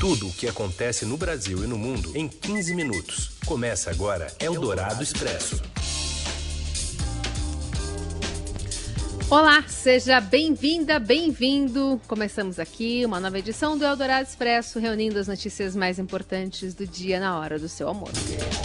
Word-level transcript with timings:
Tudo 0.00 0.28
o 0.28 0.32
que 0.32 0.48
acontece 0.48 1.04
no 1.04 1.14
Brasil 1.18 1.62
e 1.62 1.66
no 1.66 1.76
mundo 1.76 2.16
em 2.16 2.26
15 2.26 2.74
minutos. 2.74 3.32
Começa 3.44 3.90
agora 3.90 4.32
Eldorado 4.40 5.02
Expresso. 5.02 5.60
Olá, 9.28 9.62
seja 9.68 10.18
bem-vinda, 10.18 10.98
bem-vindo. 10.98 12.00
Começamos 12.08 12.58
aqui 12.58 13.04
uma 13.04 13.20
nova 13.20 13.38
edição 13.38 13.76
do 13.76 13.84
Eldorado 13.84 14.26
Expresso, 14.26 14.78
reunindo 14.78 15.18
as 15.18 15.28
notícias 15.28 15.76
mais 15.76 15.98
importantes 15.98 16.72
do 16.72 16.86
dia 16.86 17.20
na 17.20 17.38
hora 17.38 17.58
do 17.58 17.68
seu 17.68 17.86
almoço. 17.86 18.14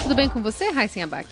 Tudo 0.03 0.15
bem 0.15 0.29
com 0.29 0.41
você, 0.41 0.69
Raíssen 0.69 1.03
Abac? 1.03 1.27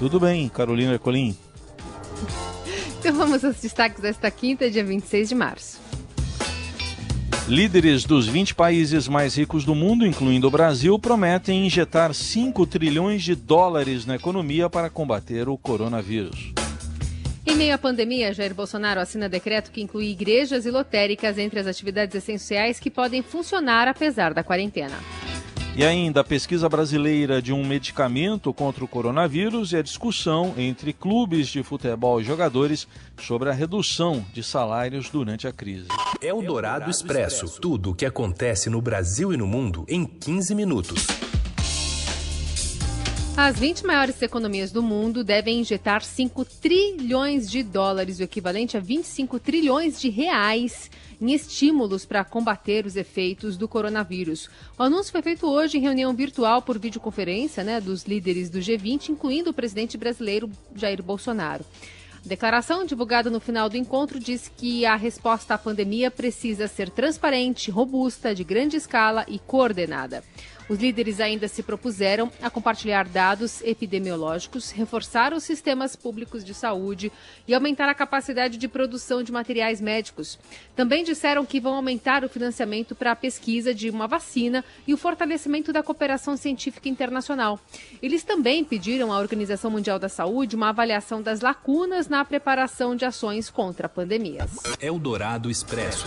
Tudo 0.00 0.18
bem, 0.18 0.48
Carolina 0.48 0.94
Ercolim. 0.94 1.38
Então 2.98 3.16
vamos 3.16 3.44
aos 3.44 3.56
destaques 3.56 4.00
desta 4.00 4.30
quinta, 4.30 4.70
dia 4.70 4.84
26 4.84 5.30
de 5.30 5.34
março. 5.34 5.80
Líderes 7.52 8.06
dos 8.06 8.26
20 8.26 8.54
países 8.54 9.06
mais 9.06 9.36
ricos 9.36 9.62
do 9.62 9.74
mundo, 9.74 10.06
incluindo 10.06 10.48
o 10.48 10.50
Brasil, 10.50 10.98
prometem 10.98 11.66
injetar 11.66 12.14
5 12.14 12.66
trilhões 12.66 13.22
de 13.22 13.34
dólares 13.34 14.06
na 14.06 14.16
economia 14.16 14.70
para 14.70 14.88
combater 14.88 15.50
o 15.50 15.58
coronavírus. 15.58 16.54
Em 17.46 17.54
meio 17.54 17.74
à 17.74 17.78
pandemia, 17.78 18.32
Jair 18.32 18.54
Bolsonaro 18.54 19.00
assina 19.00 19.28
decreto 19.28 19.70
que 19.70 19.82
inclui 19.82 20.08
igrejas 20.08 20.64
e 20.64 20.70
lotéricas 20.70 21.36
entre 21.36 21.60
as 21.60 21.66
atividades 21.66 22.14
essenciais 22.14 22.80
que 22.80 22.90
podem 22.90 23.20
funcionar 23.20 23.86
apesar 23.86 24.32
da 24.32 24.42
quarentena. 24.42 24.96
E 25.74 25.82
ainda 25.82 26.20
a 26.20 26.24
pesquisa 26.24 26.68
brasileira 26.68 27.40
de 27.40 27.50
um 27.50 27.66
medicamento 27.66 28.52
contra 28.52 28.84
o 28.84 28.88
coronavírus 28.88 29.72
e 29.72 29.78
a 29.78 29.82
discussão 29.82 30.52
entre 30.58 30.92
clubes 30.92 31.48
de 31.48 31.62
futebol 31.62 32.20
e 32.20 32.24
jogadores 32.24 32.86
sobre 33.18 33.48
a 33.48 33.52
redução 33.52 34.22
de 34.34 34.42
salários 34.42 35.08
durante 35.08 35.48
a 35.48 35.52
crise. 35.52 35.88
É 36.20 36.32
o 36.32 36.42
Dourado 36.42 36.90
Expresso. 36.90 37.58
Tudo 37.58 37.92
o 37.92 37.94
que 37.94 38.04
acontece 38.04 38.68
no 38.68 38.82
Brasil 38.82 39.32
e 39.32 39.36
no 39.38 39.46
mundo 39.46 39.86
em 39.88 40.04
15 40.04 40.54
minutos. 40.54 41.06
As 43.34 43.58
20 43.58 43.86
maiores 43.86 44.20
economias 44.20 44.70
do 44.70 44.82
mundo 44.82 45.24
devem 45.24 45.60
injetar 45.60 46.04
5 46.04 46.44
trilhões 46.44 47.50
de 47.50 47.62
dólares, 47.62 48.18
o 48.18 48.22
equivalente 48.22 48.76
a 48.76 48.80
25 48.80 49.40
trilhões 49.40 49.98
de 49.98 50.10
reais, 50.10 50.90
em 51.22 51.32
estímulos 51.32 52.04
para 52.04 52.24
combater 52.24 52.84
os 52.84 52.96
efeitos 52.96 53.56
do 53.56 53.68
coronavírus. 53.68 54.50
O 54.76 54.82
anúncio 54.82 55.12
foi 55.12 55.22
feito 55.22 55.46
hoje 55.46 55.78
em 55.78 55.80
reunião 55.80 56.12
virtual 56.12 56.60
por 56.60 56.80
videoconferência 56.80 57.62
né, 57.62 57.80
dos 57.80 58.02
líderes 58.02 58.50
do 58.50 58.58
G20, 58.58 59.10
incluindo 59.10 59.50
o 59.50 59.54
presidente 59.54 59.96
brasileiro 59.96 60.50
Jair 60.74 61.00
Bolsonaro. 61.00 61.64
A 62.24 62.28
declaração 62.28 62.84
divulgada 62.84 63.28
no 63.28 63.40
final 63.40 63.68
do 63.68 63.76
encontro 63.76 64.20
diz 64.20 64.50
que 64.56 64.86
a 64.86 64.94
resposta 64.94 65.54
à 65.54 65.58
pandemia 65.58 66.08
precisa 66.08 66.68
ser 66.68 66.88
transparente, 66.88 67.68
robusta, 67.68 68.32
de 68.32 68.44
grande 68.44 68.76
escala 68.76 69.24
e 69.26 69.40
coordenada. 69.40 70.22
Os 70.68 70.78
líderes 70.78 71.20
ainda 71.20 71.48
se 71.48 71.62
propuseram 71.62 72.30
a 72.40 72.48
compartilhar 72.48 73.06
dados 73.08 73.60
epidemiológicos, 73.62 74.70
reforçar 74.70 75.32
os 75.32 75.42
sistemas 75.42 75.96
públicos 75.96 76.44
de 76.44 76.54
saúde 76.54 77.10
e 77.46 77.52
aumentar 77.52 77.88
a 77.88 77.94
capacidade 77.94 78.56
de 78.56 78.68
produção 78.68 79.22
de 79.22 79.32
materiais 79.32 79.80
médicos. 79.80 80.38
Também 80.76 81.02
disseram 81.02 81.44
que 81.44 81.60
vão 81.60 81.74
aumentar 81.74 82.24
o 82.24 82.28
financiamento 82.28 82.94
para 82.94 83.12
a 83.12 83.16
pesquisa 83.16 83.74
de 83.74 83.90
uma 83.90 84.06
vacina 84.06 84.64
e 84.86 84.94
o 84.94 84.96
fortalecimento 84.96 85.72
da 85.72 85.82
cooperação 85.82 86.36
científica 86.36 86.88
internacional. 86.88 87.58
Eles 88.00 88.22
também 88.22 88.64
pediram 88.64 89.12
à 89.12 89.18
Organização 89.18 89.70
Mundial 89.70 89.98
da 89.98 90.08
Saúde 90.08 90.56
uma 90.56 90.68
avaliação 90.68 91.20
das 91.20 91.40
lacunas 91.40 92.08
na 92.12 92.26
preparação 92.26 92.94
de 92.94 93.06
ações 93.06 93.48
contra 93.48 93.88
pandemias. 93.88 94.50
Eldorado 94.78 95.50
Expresso. 95.50 96.04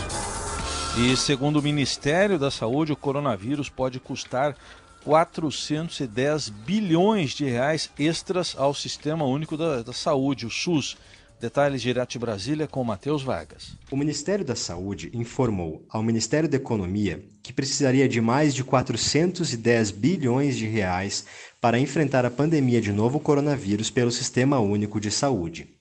E 0.99 1.17
segundo 1.17 1.57
o 1.57 1.63
Ministério 1.63 2.37
da 2.37 2.51
Saúde, 2.51 2.93
o 2.93 2.95
coronavírus 2.95 3.69
pode 3.69 3.99
custar 3.99 4.55
410 5.03 6.49
bilhões 6.49 7.31
de 7.31 7.45
reais 7.45 7.89
extras 7.97 8.55
ao 8.55 8.71
Sistema 8.71 9.25
Único 9.25 9.57
da, 9.57 9.81
da 9.81 9.93
Saúde, 9.93 10.45
o 10.45 10.49
SUS. 10.51 10.95
Detalhes 11.41 11.81
direto 11.81 12.11
de 12.11 12.19
Brasília 12.19 12.67
com 12.67 12.83
Matheus 12.83 13.23
Vargas. 13.23 13.75
O 13.91 13.97
Ministério 13.97 14.45
da 14.45 14.55
Saúde 14.55 15.09
informou 15.11 15.85
ao 15.89 16.03
Ministério 16.03 16.47
da 16.47 16.55
Economia 16.55 17.25
que 17.41 17.51
precisaria 17.51 18.07
de 18.07 18.21
mais 18.21 18.53
de 18.53 18.63
410 18.63 19.89
bilhões 19.89 20.55
de 20.55 20.67
reais 20.67 21.25
para 21.59 21.79
enfrentar 21.79 22.25
a 22.25 22.31
pandemia 22.31 22.79
de 22.79 22.91
novo 22.91 23.19
coronavírus 23.19 23.89
pelo 23.89 24.11
Sistema 24.11 24.59
Único 24.59 24.99
de 24.99 25.09
Saúde. 25.09 25.75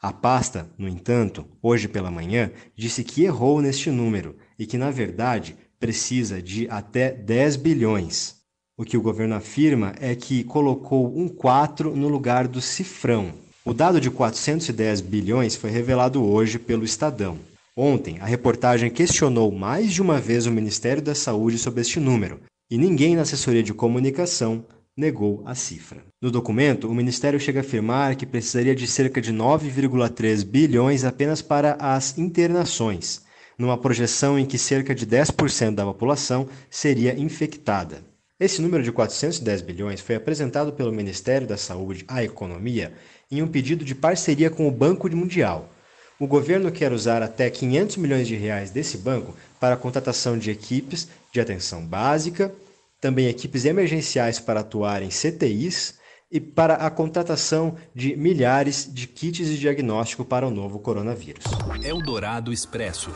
A 0.00 0.12
pasta, 0.12 0.70
no 0.78 0.88
entanto, 0.88 1.44
hoje 1.60 1.88
pela 1.88 2.10
manhã, 2.10 2.52
disse 2.76 3.02
que 3.02 3.24
errou 3.24 3.60
neste 3.60 3.90
número 3.90 4.36
e 4.56 4.64
que, 4.64 4.78
na 4.78 4.92
verdade, 4.92 5.56
precisa 5.80 6.40
de 6.40 6.68
até 6.70 7.10
10 7.10 7.56
bilhões. 7.56 8.36
O 8.76 8.84
que 8.84 8.96
o 8.96 9.02
governo 9.02 9.34
afirma 9.34 9.92
é 9.98 10.14
que 10.14 10.44
colocou 10.44 11.12
um 11.18 11.28
4 11.28 11.96
no 11.96 12.06
lugar 12.06 12.46
do 12.46 12.60
cifrão. 12.60 13.32
O 13.64 13.74
dado 13.74 14.00
de 14.00 14.08
410 14.08 15.00
bilhões 15.00 15.56
foi 15.56 15.70
revelado 15.70 16.24
hoje 16.24 16.60
pelo 16.60 16.84
Estadão. 16.84 17.36
Ontem, 17.76 18.18
a 18.20 18.24
reportagem 18.24 18.90
questionou 18.90 19.50
mais 19.50 19.92
de 19.92 20.00
uma 20.00 20.20
vez 20.20 20.46
o 20.46 20.52
Ministério 20.52 21.02
da 21.02 21.14
Saúde 21.14 21.58
sobre 21.58 21.80
este 21.80 21.98
número, 21.98 22.40
e 22.70 22.78
ninguém 22.78 23.16
na 23.16 23.22
assessoria 23.22 23.64
de 23.64 23.74
comunicação 23.74 24.64
negou 24.98 25.44
a 25.46 25.54
cifra. 25.54 26.02
No 26.20 26.28
documento, 26.28 26.88
o 26.88 26.94
Ministério 26.94 27.38
chega 27.38 27.60
a 27.60 27.62
afirmar 27.62 28.16
que 28.16 28.26
precisaria 28.26 28.74
de 28.74 28.84
cerca 28.88 29.20
de 29.20 29.32
9,3 29.32 30.44
bilhões 30.44 31.04
apenas 31.04 31.40
para 31.40 31.76
as 31.78 32.18
internações, 32.18 33.22
numa 33.56 33.78
projeção 33.78 34.36
em 34.36 34.44
que 34.44 34.58
cerca 34.58 34.92
de 34.92 35.06
10% 35.06 35.76
da 35.76 35.84
população 35.84 36.48
seria 36.68 37.16
infectada. 37.16 38.02
Esse 38.40 38.60
número 38.60 38.82
de 38.82 38.90
410 38.90 39.62
bilhões 39.62 40.00
foi 40.00 40.16
apresentado 40.16 40.72
pelo 40.72 40.92
Ministério 40.92 41.46
da 41.46 41.56
Saúde 41.56 42.04
à 42.08 42.24
Economia 42.24 42.92
em 43.30 43.40
um 43.40 43.46
pedido 43.46 43.84
de 43.84 43.94
parceria 43.94 44.50
com 44.50 44.66
o 44.66 44.72
Banco 44.72 45.08
Mundial. 45.14 45.70
O 46.18 46.26
governo 46.26 46.72
quer 46.72 46.92
usar 46.92 47.22
até 47.22 47.48
500 47.48 47.96
milhões 47.98 48.26
de 48.26 48.34
reais 48.34 48.72
desse 48.72 48.98
banco 48.98 49.36
para 49.60 49.74
a 49.74 49.78
contratação 49.78 50.36
de 50.36 50.50
equipes 50.50 51.06
de 51.32 51.40
atenção 51.40 51.86
básica 51.86 52.52
também 53.00 53.28
equipes 53.28 53.64
emergenciais 53.64 54.38
para 54.38 54.60
atuar 54.60 55.02
em 55.02 55.08
CTIs 55.08 55.98
e 56.30 56.40
para 56.40 56.74
a 56.74 56.90
contratação 56.90 57.76
de 57.94 58.16
milhares 58.16 58.88
de 58.92 59.06
kits 59.06 59.46
de 59.46 59.58
diagnóstico 59.58 60.24
para 60.24 60.46
o 60.46 60.50
novo 60.50 60.78
coronavírus. 60.78 61.44
Eldorado 61.82 62.52
Expresso. 62.52 63.10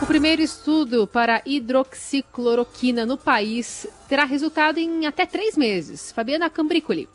O 0.00 0.06
primeiro 0.06 0.42
estudo 0.42 1.06
para 1.06 1.42
hidroxicloroquina 1.46 3.06
no 3.06 3.16
país 3.16 3.86
terá 4.08 4.24
resultado 4.24 4.78
em 4.78 5.06
até 5.06 5.24
três 5.24 5.56
meses. 5.56 6.10
Fabiana 6.12 6.50
Cambricoli. 6.50 7.08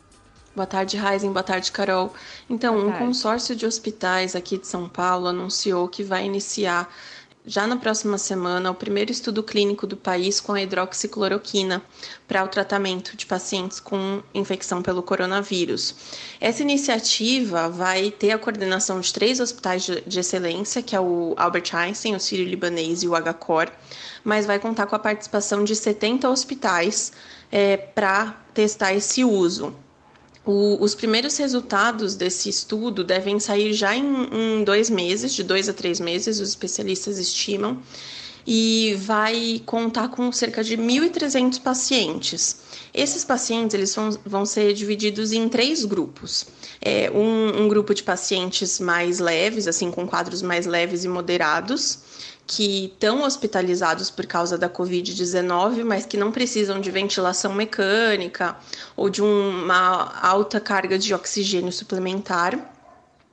Boa 0.54 0.66
tarde, 0.66 0.96
Raizen. 0.96 1.30
Boa 1.30 1.44
tarde, 1.44 1.70
Carol. 1.70 2.12
Então, 2.48 2.76
um 2.76 2.92
consórcio 2.92 3.54
de 3.54 3.64
hospitais 3.64 4.34
aqui 4.34 4.58
de 4.58 4.66
São 4.66 4.88
Paulo 4.88 5.28
anunciou 5.28 5.86
que 5.88 6.02
vai 6.02 6.24
iniciar 6.24 6.92
já 7.46 7.66
na 7.66 7.76
próxima 7.76 8.18
semana 8.18 8.70
o 8.70 8.74
primeiro 8.74 9.10
estudo 9.10 9.42
clínico 9.42 9.86
do 9.86 9.96
país 9.96 10.40
com 10.40 10.52
a 10.52 10.62
hidroxicloroquina 10.62 11.82
para 12.28 12.44
o 12.44 12.48
tratamento 12.48 13.16
de 13.16 13.24
pacientes 13.24 13.80
com 13.80 14.22
infecção 14.34 14.82
pelo 14.82 15.02
coronavírus. 15.02 15.94
Essa 16.40 16.62
iniciativa 16.62 17.68
vai 17.68 18.10
ter 18.10 18.32
a 18.32 18.38
coordenação 18.38 19.00
de 19.00 19.12
três 19.12 19.40
hospitais 19.40 19.82
de 19.84 20.20
excelência, 20.20 20.82
que 20.82 20.94
é 20.94 21.00
o 21.00 21.34
Albert 21.36 21.74
Einstein, 21.74 22.14
o 22.14 22.20
Sírio-Libanês 22.20 23.02
e 23.02 23.08
o 23.08 23.12
HCOR, 23.12 23.70
mas 24.22 24.44
vai 24.44 24.58
contar 24.58 24.86
com 24.86 24.94
a 24.94 24.98
participação 24.98 25.64
de 25.64 25.74
70 25.74 26.28
hospitais 26.28 27.12
é, 27.50 27.76
para 27.76 28.38
testar 28.52 28.92
esse 28.92 29.24
uso. 29.24 29.74
O, 30.44 30.82
os 30.82 30.94
primeiros 30.94 31.36
resultados 31.36 32.14
desse 32.14 32.48
estudo 32.48 33.04
devem 33.04 33.38
sair 33.38 33.72
já 33.74 33.94
em, 33.94 34.04
em 34.32 34.64
dois 34.64 34.88
meses, 34.88 35.34
de 35.34 35.42
dois 35.42 35.68
a 35.68 35.72
três 35.72 36.00
meses, 36.00 36.40
os 36.40 36.48
especialistas 36.48 37.18
estimam, 37.18 37.78
e 38.46 38.94
vai 38.98 39.62
contar 39.66 40.08
com 40.08 40.32
cerca 40.32 40.64
de 40.64 40.76
1.300 40.76 41.60
pacientes. 41.60 42.56
Esses 42.92 43.24
pacientes 43.24 43.74
eles 43.74 43.94
vão, 43.94 44.10
vão 44.24 44.46
ser 44.46 44.72
divididos 44.72 45.30
em 45.32 45.48
três 45.48 45.84
grupos. 45.84 46.46
É, 46.80 47.10
um, 47.10 47.64
um 47.64 47.68
grupo 47.68 47.94
de 47.94 48.02
pacientes 48.02 48.80
mais 48.80 49.18
leves, 49.18 49.68
assim, 49.68 49.90
com 49.90 50.06
quadros 50.06 50.40
mais 50.40 50.64
leves 50.64 51.04
e 51.04 51.08
moderados, 51.08 51.98
que 52.50 52.86
estão 52.86 53.22
hospitalizados 53.22 54.10
por 54.10 54.26
causa 54.26 54.58
da 54.58 54.68
Covid-19, 54.68 55.84
mas 55.84 56.04
que 56.04 56.16
não 56.16 56.32
precisam 56.32 56.80
de 56.80 56.90
ventilação 56.90 57.54
mecânica 57.54 58.56
ou 58.96 59.08
de 59.08 59.22
uma 59.22 60.18
alta 60.20 60.58
carga 60.58 60.98
de 60.98 61.14
oxigênio 61.14 61.70
suplementar. 61.70 62.58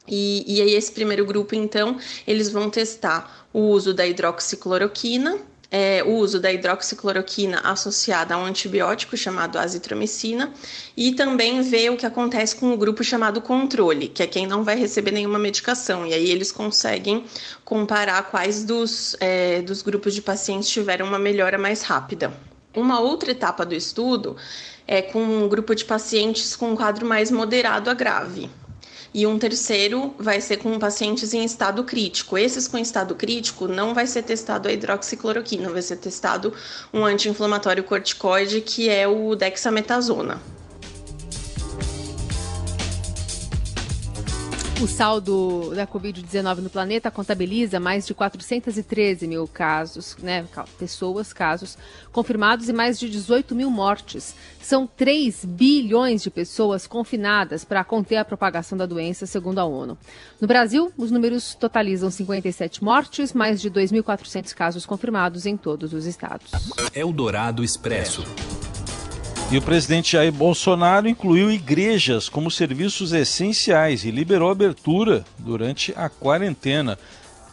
E, 0.07 0.45
e 0.47 0.61
aí, 0.61 0.75
esse 0.75 0.91
primeiro 0.91 1.25
grupo, 1.25 1.55
então, 1.55 1.97
eles 2.27 2.51
vão 2.51 2.69
testar 2.69 3.47
o 3.51 3.61
uso 3.61 3.91
da 3.91 4.05
hidroxicloroquina 4.05 5.39
é, 5.69 6.03
o 6.03 6.15
uso 6.15 6.39
da 6.39 6.51
hidroxicloroquina 6.51 7.59
associada 7.63 8.35
a 8.35 8.37
um 8.37 8.45
antibiótico 8.45 9.17
chamado 9.17 9.57
azitromicina 9.57 10.53
e 10.95 11.13
também 11.13 11.61
ver 11.61 11.91
o 11.91 11.97
que 11.97 12.05
acontece 12.05 12.55
com 12.55 12.73
o 12.73 12.77
grupo 12.77 13.03
chamado 13.03 13.41
controle, 13.41 14.07
que 14.07 14.23
é 14.23 14.27
quem 14.27 14.47
não 14.47 14.63
vai 14.63 14.77
receber 14.77 15.11
nenhuma 15.11 15.37
medicação. 15.37 16.05
E 16.05 16.13
aí 16.13 16.29
eles 16.29 16.51
conseguem 16.51 17.25
comparar 17.65 18.23
quais 18.23 18.63
dos, 18.63 19.15
é, 19.19 19.61
dos 19.61 19.81
grupos 19.81 20.13
de 20.13 20.21
pacientes 20.21 20.69
tiveram 20.69 21.05
uma 21.05 21.19
melhora 21.19 21.57
mais 21.57 21.81
rápida. 21.81 22.33
Uma 22.73 22.99
outra 22.99 23.31
etapa 23.31 23.65
do 23.65 23.75
estudo 23.75 24.37
é 24.87 25.01
com 25.01 25.21
um 25.21 25.49
grupo 25.49 25.75
de 25.75 25.83
pacientes 25.83 26.55
com 26.55 26.71
um 26.71 26.75
quadro 26.75 27.05
mais 27.05 27.29
moderado 27.29 27.89
a 27.89 27.93
grave 27.93 28.49
e 29.13 29.25
um 29.25 29.39
terceiro 29.39 30.13
vai 30.17 30.41
ser 30.41 30.57
com 30.57 30.77
pacientes 30.79 31.33
em 31.33 31.43
estado 31.43 31.83
crítico. 31.83 32.37
Esses 32.37 32.67
com 32.67 32.77
estado 32.77 33.15
crítico 33.15 33.67
não 33.67 33.93
vai 33.93 34.07
ser 34.07 34.23
testado 34.23 34.67
a 34.67 34.71
hidroxicloroquina, 34.71 35.69
vai 35.69 35.81
ser 35.81 35.97
testado 35.97 36.53
um 36.93 37.05
anti-inflamatório 37.05 37.83
corticoide 37.83 38.61
que 38.61 38.89
é 38.89 39.07
o 39.07 39.35
dexametasona. 39.35 40.56
O 44.79 44.87
saldo 44.87 45.73
da 45.73 45.87
Covid-19 45.87 46.57
no 46.57 46.69
planeta 46.69 47.09
contabiliza 47.09 47.79
mais 47.79 48.05
de 48.05 48.13
413 48.13 49.25
mil 49.25 49.47
casos, 49.47 50.15
né, 50.21 50.45
pessoas, 50.77 51.33
casos 51.33 51.75
confirmados 52.11 52.69
e 52.69 52.73
mais 52.73 52.99
de 52.99 53.09
18 53.09 53.55
mil 53.55 53.71
mortes. 53.71 54.35
São 54.61 54.85
3 54.85 55.45
bilhões 55.45 56.21
de 56.21 56.29
pessoas 56.29 56.85
confinadas 56.85 57.65
para 57.65 57.83
conter 57.83 58.17
a 58.17 58.25
propagação 58.25 58.77
da 58.77 58.85
doença, 58.85 59.25
segundo 59.25 59.57
a 59.57 59.65
ONU. 59.65 59.97
No 60.39 60.47
Brasil, 60.47 60.91
os 60.95 61.09
números 61.09 61.55
totalizam 61.55 62.11
57 62.11 62.83
mortes, 62.83 63.33
mais 63.33 63.59
de 63.59 63.71
2.400 63.71 64.53
casos 64.53 64.85
confirmados 64.85 65.47
em 65.47 65.57
todos 65.57 65.91
os 65.91 66.05
estados. 66.05 66.51
Eldorado 66.93 67.63
Expresso. 67.63 68.23
E 69.49 69.57
o 69.57 69.61
presidente 69.61 70.11
Jair 70.11 70.33
Bolsonaro 70.33 71.07
incluiu 71.07 71.49
igrejas 71.49 72.27
como 72.27 72.51
serviços 72.51 73.13
essenciais 73.13 74.03
e 74.03 74.11
liberou 74.11 74.51
abertura 74.51 75.23
durante 75.39 75.93
a 75.95 76.09
quarentena. 76.09 76.99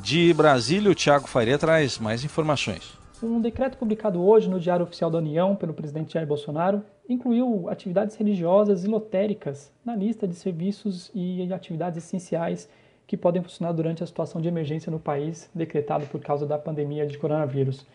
De 0.00 0.34
Brasília, 0.34 0.90
o 0.90 0.94
Tiago 0.94 1.28
Faria 1.28 1.56
traz 1.56 2.00
mais 2.00 2.24
informações. 2.24 2.98
Um 3.22 3.40
decreto 3.40 3.78
publicado 3.78 4.20
hoje 4.20 4.50
no 4.50 4.58
Diário 4.58 4.84
Oficial 4.84 5.08
da 5.08 5.18
União 5.18 5.54
pelo 5.54 5.72
presidente 5.72 6.14
Jair 6.14 6.26
Bolsonaro 6.26 6.82
incluiu 7.08 7.68
atividades 7.68 8.16
religiosas 8.16 8.82
e 8.82 8.88
lotéricas 8.88 9.70
na 9.84 9.94
lista 9.94 10.26
de 10.26 10.34
serviços 10.34 11.12
e 11.14 11.48
atividades 11.52 12.04
essenciais 12.04 12.68
que 13.06 13.16
podem 13.16 13.40
funcionar 13.40 13.70
durante 13.70 14.02
a 14.02 14.06
situação 14.06 14.40
de 14.40 14.48
emergência 14.48 14.90
no 14.90 14.98
país 14.98 15.48
decretado 15.54 16.06
por 16.06 16.20
causa 16.20 16.44
da 16.44 16.58
pandemia 16.58 17.06
de 17.06 17.16
coronavírus. 17.18 17.86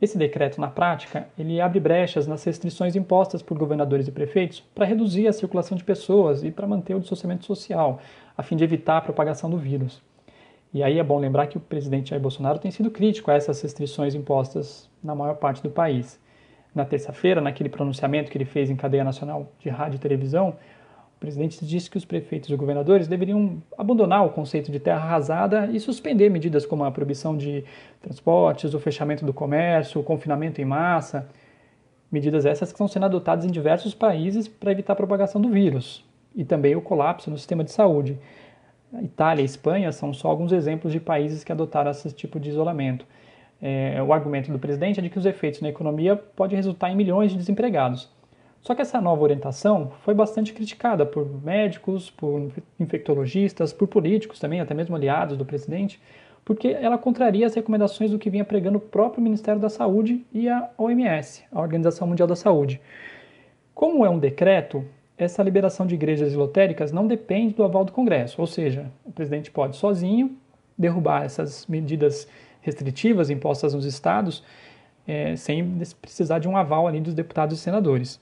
Esse 0.00 0.16
decreto, 0.16 0.58
na 0.58 0.68
prática, 0.68 1.28
ele 1.38 1.60
abre 1.60 1.78
brechas 1.78 2.26
nas 2.26 2.42
restrições 2.42 2.96
impostas 2.96 3.42
por 3.42 3.58
governadores 3.58 4.08
e 4.08 4.12
prefeitos 4.12 4.60
para 4.74 4.86
reduzir 4.86 5.28
a 5.28 5.32
circulação 5.32 5.76
de 5.76 5.84
pessoas 5.84 6.42
e 6.42 6.50
para 6.50 6.66
manter 6.66 6.94
o 6.94 7.00
distanciamento 7.00 7.44
social, 7.44 8.00
a 8.34 8.42
fim 8.42 8.56
de 8.56 8.64
evitar 8.64 8.96
a 8.96 9.02
propagação 9.02 9.50
do 9.50 9.58
vírus. 9.58 10.02
E 10.72 10.82
aí 10.82 10.98
é 10.98 11.04
bom 11.04 11.18
lembrar 11.18 11.48
que 11.48 11.58
o 11.58 11.60
presidente 11.60 12.10
Jair 12.10 12.22
Bolsonaro 12.22 12.58
tem 12.58 12.70
sido 12.70 12.90
crítico 12.90 13.30
a 13.30 13.34
essas 13.34 13.60
restrições 13.60 14.14
impostas 14.14 14.88
na 15.02 15.14
maior 15.14 15.34
parte 15.34 15.62
do 15.62 15.68
país. 15.68 16.18
Na 16.74 16.84
terça-feira, 16.84 17.40
naquele 17.40 17.68
pronunciamento 17.68 18.30
que 18.30 18.38
ele 18.38 18.44
fez 18.44 18.70
em 18.70 18.76
cadeia 18.76 19.04
nacional 19.04 19.52
de 19.58 19.68
rádio 19.68 19.96
e 19.96 20.00
televisão, 20.00 20.56
presidente 21.20 21.64
disse 21.66 21.90
que 21.90 21.98
os 21.98 22.04
prefeitos 22.06 22.48
e 22.48 22.56
governadores 22.56 23.06
deveriam 23.06 23.62
abandonar 23.76 24.24
o 24.24 24.30
conceito 24.30 24.72
de 24.72 24.80
terra 24.80 25.02
arrasada 25.04 25.66
e 25.70 25.78
suspender 25.78 26.30
medidas 26.30 26.64
como 26.64 26.82
a 26.82 26.90
proibição 26.90 27.36
de 27.36 27.62
transportes, 28.00 28.72
o 28.72 28.80
fechamento 28.80 29.24
do 29.26 29.32
comércio, 29.32 30.00
o 30.00 30.04
confinamento 30.04 30.62
em 30.62 30.64
massa. 30.64 31.28
Medidas 32.10 32.46
essas 32.46 32.70
que 32.70 32.74
estão 32.74 32.88
sendo 32.88 33.04
adotadas 33.04 33.44
em 33.44 33.50
diversos 33.50 33.94
países 33.94 34.48
para 34.48 34.72
evitar 34.72 34.94
a 34.94 34.96
propagação 34.96 35.40
do 35.40 35.50
vírus 35.50 36.02
e 36.34 36.42
também 36.42 36.74
o 36.74 36.80
colapso 36.80 37.30
no 37.30 37.36
sistema 37.36 37.62
de 37.62 37.70
saúde. 37.70 38.18
A 38.92 39.02
Itália 39.02 39.42
e 39.42 39.44
Espanha 39.44 39.92
são 39.92 40.14
só 40.14 40.28
alguns 40.28 40.52
exemplos 40.52 40.90
de 40.90 40.98
países 40.98 41.44
que 41.44 41.52
adotaram 41.52 41.90
esse 41.90 42.10
tipo 42.12 42.40
de 42.40 42.48
isolamento. 42.48 43.06
É, 43.60 44.02
o 44.02 44.12
argumento 44.12 44.50
do 44.50 44.58
presidente 44.58 44.98
é 44.98 45.02
de 45.02 45.10
que 45.10 45.18
os 45.18 45.26
efeitos 45.26 45.60
na 45.60 45.68
economia 45.68 46.16
podem 46.16 46.56
resultar 46.56 46.90
em 46.90 46.96
milhões 46.96 47.30
de 47.30 47.36
desempregados. 47.36 48.08
Só 48.60 48.74
que 48.74 48.82
essa 48.82 49.00
nova 49.00 49.22
orientação 49.22 49.92
foi 50.04 50.12
bastante 50.12 50.52
criticada 50.52 51.06
por 51.06 51.26
médicos, 51.42 52.10
por 52.10 52.52
infectologistas, 52.78 53.72
por 53.72 53.88
políticos 53.88 54.38
também, 54.38 54.60
até 54.60 54.74
mesmo 54.74 54.94
aliados 54.94 55.36
do 55.36 55.44
presidente, 55.46 56.00
porque 56.44 56.68
ela 56.68 56.98
contraria 56.98 57.46
as 57.46 57.54
recomendações 57.54 58.10
do 58.10 58.18
que 58.18 58.28
vinha 58.28 58.44
pregando 58.44 58.78
o 58.78 58.80
próprio 58.80 59.22
Ministério 59.22 59.60
da 59.60 59.68
Saúde 59.68 60.24
e 60.32 60.48
a 60.48 60.68
OMS, 60.76 61.44
a 61.50 61.60
Organização 61.60 62.06
Mundial 62.06 62.28
da 62.28 62.36
Saúde. 62.36 62.80
Como 63.74 64.04
é 64.04 64.10
um 64.10 64.18
decreto, 64.18 64.84
essa 65.16 65.42
liberação 65.42 65.86
de 65.86 65.94
igrejas 65.94 66.34
lotéricas 66.34 66.92
não 66.92 67.06
depende 67.06 67.54
do 67.54 67.64
aval 67.64 67.84
do 67.84 67.92
Congresso, 67.92 68.40
ou 68.40 68.46
seja, 68.46 68.90
o 69.04 69.12
presidente 69.12 69.50
pode 69.50 69.76
sozinho 69.76 70.36
derrubar 70.76 71.24
essas 71.24 71.66
medidas 71.66 72.28
restritivas 72.60 73.30
impostas 73.30 73.72
nos 73.72 73.86
estados 73.86 74.42
é, 75.06 75.34
sem 75.36 75.78
precisar 76.00 76.38
de 76.38 76.48
um 76.48 76.56
aval 76.56 76.86
ali 76.86 77.00
dos 77.00 77.14
deputados 77.14 77.58
e 77.58 77.60
senadores. 77.60 78.20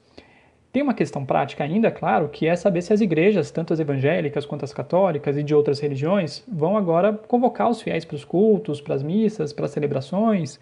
Tem 0.71 0.83
uma 0.83 0.93
questão 0.93 1.25
prática 1.25 1.65
ainda, 1.65 1.91
claro, 1.91 2.29
que 2.29 2.47
é 2.47 2.55
saber 2.55 2.83
se 2.83 2.93
as 2.93 3.01
igrejas, 3.01 3.51
tanto 3.51 3.73
as 3.73 3.81
evangélicas 3.81 4.45
quanto 4.45 4.65
as 4.65 4.73
católicas 4.73 5.37
e 5.37 5.43
de 5.43 5.55
outras 5.55 5.81
religiões, 5.81 6.45
vão 6.47 6.77
agora 6.77 7.13
convocar 7.13 7.71
os 7.71 7.81
fiéis 7.81 8.05
para 8.05 8.17
os 8.17 8.25
cultos, 8.25 8.81
para 8.81 8.95
as 8.95 9.03
missas, 9.03 9.53
para 9.53 9.65
as 9.65 9.71
celebrações, 9.71 10.61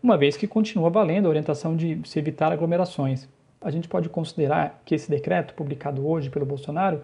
uma 0.00 0.16
vez 0.16 0.36
que 0.36 0.46
continua 0.46 0.88
valendo 0.88 1.26
a 1.26 1.28
orientação 1.30 1.76
de 1.76 2.00
se 2.04 2.18
evitar 2.18 2.52
aglomerações. 2.52 3.28
A 3.60 3.70
gente 3.72 3.88
pode 3.88 4.08
considerar 4.08 4.80
que 4.84 4.94
esse 4.94 5.10
decreto, 5.10 5.52
publicado 5.54 6.06
hoje 6.06 6.30
pelo 6.30 6.46
Bolsonaro, 6.46 7.02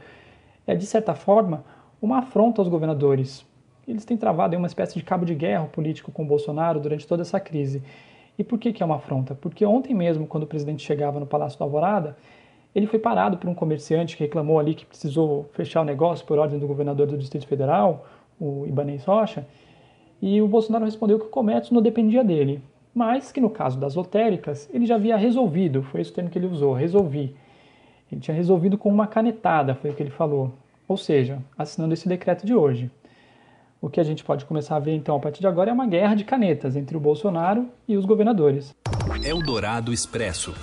é, 0.66 0.74
de 0.74 0.86
certa 0.86 1.14
forma, 1.14 1.64
uma 2.00 2.18
afronta 2.20 2.60
aos 2.60 2.68
governadores. 2.68 3.44
Eles 3.86 4.04
têm 4.04 4.16
travado 4.16 4.56
uma 4.56 4.66
espécie 4.66 4.94
de 4.94 5.04
cabo 5.04 5.24
de 5.24 5.34
guerra 5.34 5.66
político 5.66 6.12
com 6.12 6.22
o 6.22 6.26
Bolsonaro 6.26 6.80
durante 6.80 7.06
toda 7.06 7.22
essa 7.22 7.38
crise. 7.38 7.82
E 8.38 8.44
por 8.44 8.58
que, 8.58 8.72
que 8.72 8.82
é 8.82 8.86
uma 8.86 8.96
afronta? 8.96 9.34
Porque 9.34 9.64
ontem 9.64 9.94
mesmo, 9.94 10.26
quando 10.26 10.42
o 10.44 10.46
presidente 10.46 10.84
chegava 10.84 11.18
no 11.18 11.26
Palácio 11.26 11.58
da 11.58 11.64
Alvorada, 11.64 12.16
ele 12.74 12.86
foi 12.86 12.98
parado 12.98 13.38
por 13.38 13.48
um 13.48 13.54
comerciante 13.54 14.16
que 14.16 14.22
reclamou 14.22 14.58
ali 14.58 14.74
que 14.74 14.84
precisou 14.84 15.48
fechar 15.52 15.80
o 15.80 15.84
negócio 15.84 16.26
por 16.26 16.38
ordem 16.38 16.58
do 16.58 16.66
governador 16.66 17.06
do 17.06 17.16
Distrito 17.16 17.46
Federal, 17.46 18.06
o 18.38 18.66
Ibanez 18.66 19.04
Rocha, 19.04 19.46
e 20.20 20.42
o 20.42 20.48
Bolsonaro 20.48 20.84
respondeu 20.84 21.18
que 21.18 21.24
o 21.24 21.30
comércio 21.30 21.74
não 21.74 21.80
dependia 21.80 22.22
dele, 22.22 22.62
mas 22.94 23.32
que 23.32 23.40
no 23.40 23.48
caso 23.48 23.78
das 23.78 23.94
lotéricas 23.94 24.68
ele 24.72 24.84
já 24.84 24.96
havia 24.96 25.16
resolvido, 25.16 25.82
foi 25.84 26.02
esse 26.02 26.10
o 26.10 26.14
termo 26.14 26.28
que 26.28 26.38
ele 26.38 26.46
usou, 26.46 26.74
resolvi. 26.74 27.34
Ele 28.12 28.20
tinha 28.20 28.36
resolvido 28.36 28.76
com 28.76 28.90
uma 28.90 29.06
canetada, 29.06 29.74
foi 29.74 29.90
o 29.90 29.94
que 29.94 30.02
ele 30.02 30.10
falou, 30.10 30.52
ou 30.86 30.96
seja, 30.96 31.38
assinando 31.56 31.94
esse 31.94 32.08
decreto 32.08 32.46
de 32.46 32.54
hoje. 32.54 32.90
O 33.80 33.90
que 33.90 34.00
a 34.00 34.04
gente 34.04 34.24
pode 34.24 34.44
começar 34.44 34.76
a 34.76 34.80
ver 34.80 34.94
então 34.94 35.16
a 35.16 35.20
partir 35.20 35.40
de 35.40 35.46
agora 35.46 35.70
é 35.70 35.72
uma 35.72 35.86
guerra 35.86 36.14
de 36.14 36.24
canetas 36.24 36.76
entre 36.76 36.96
o 36.96 37.00
Bolsonaro 37.00 37.68
e 37.86 37.96
os 37.96 38.04
governadores. 38.04 38.74
Eldorado 39.22 39.92
Expresso. 39.92 40.54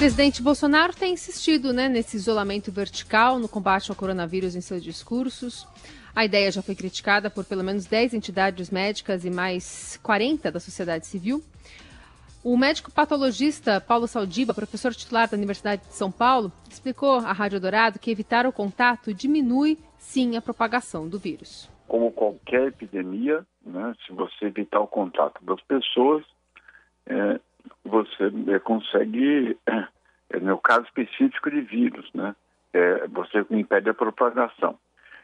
presidente 0.00 0.40
Bolsonaro 0.40 0.94
tem 0.94 1.12
insistido 1.12 1.74
né, 1.74 1.86
nesse 1.86 2.16
isolamento 2.16 2.72
vertical 2.72 3.38
no 3.38 3.46
combate 3.46 3.90
ao 3.90 3.94
coronavírus 3.94 4.56
em 4.56 4.60
seus 4.62 4.82
discursos. 4.82 5.68
A 6.14 6.24
ideia 6.24 6.50
já 6.50 6.62
foi 6.62 6.74
criticada 6.74 7.28
por 7.28 7.44
pelo 7.44 7.62
menos 7.62 7.84
10 7.84 8.14
entidades 8.14 8.70
médicas 8.70 9.26
e 9.26 9.30
mais 9.30 10.00
40 10.02 10.50
da 10.50 10.58
sociedade 10.58 11.06
civil. 11.06 11.44
O 12.42 12.56
médico 12.56 12.90
patologista 12.90 13.82
Paulo 13.82 14.06
Saldiba, 14.06 14.54
professor 14.54 14.94
titular 14.94 15.28
da 15.28 15.36
Universidade 15.36 15.82
de 15.82 15.92
São 15.92 16.10
Paulo, 16.10 16.50
explicou 16.70 17.16
à 17.16 17.32
Rádio 17.32 17.60
Dourado 17.60 17.98
que 17.98 18.10
evitar 18.10 18.46
o 18.46 18.52
contato 18.52 19.12
diminui, 19.12 19.76
sim, 19.98 20.38
a 20.38 20.40
propagação 20.40 21.06
do 21.06 21.18
vírus. 21.18 21.70
Como 21.86 22.10
qualquer 22.12 22.68
epidemia, 22.68 23.44
né, 23.62 23.94
se 24.06 24.12
você 24.14 24.46
evitar 24.46 24.80
o 24.80 24.86
contato 24.86 25.44
das 25.44 25.60
pessoas, 25.64 26.24
é, 27.06 27.38
você 27.84 28.32
é, 28.54 28.58
consegue, 28.58 29.58
é, 30.30 30.40
no 30.40 30.56
caso 30.56 30.86
específico 30.86 31.50
de 31.50 31.60
vírus, 31.60 32.08
né? 32.14 32.34
É, 32.72 33.06
você 33.08 33.44
impede 33.50 33.90
a 33.90 33.94
propagação. 33.94 34.78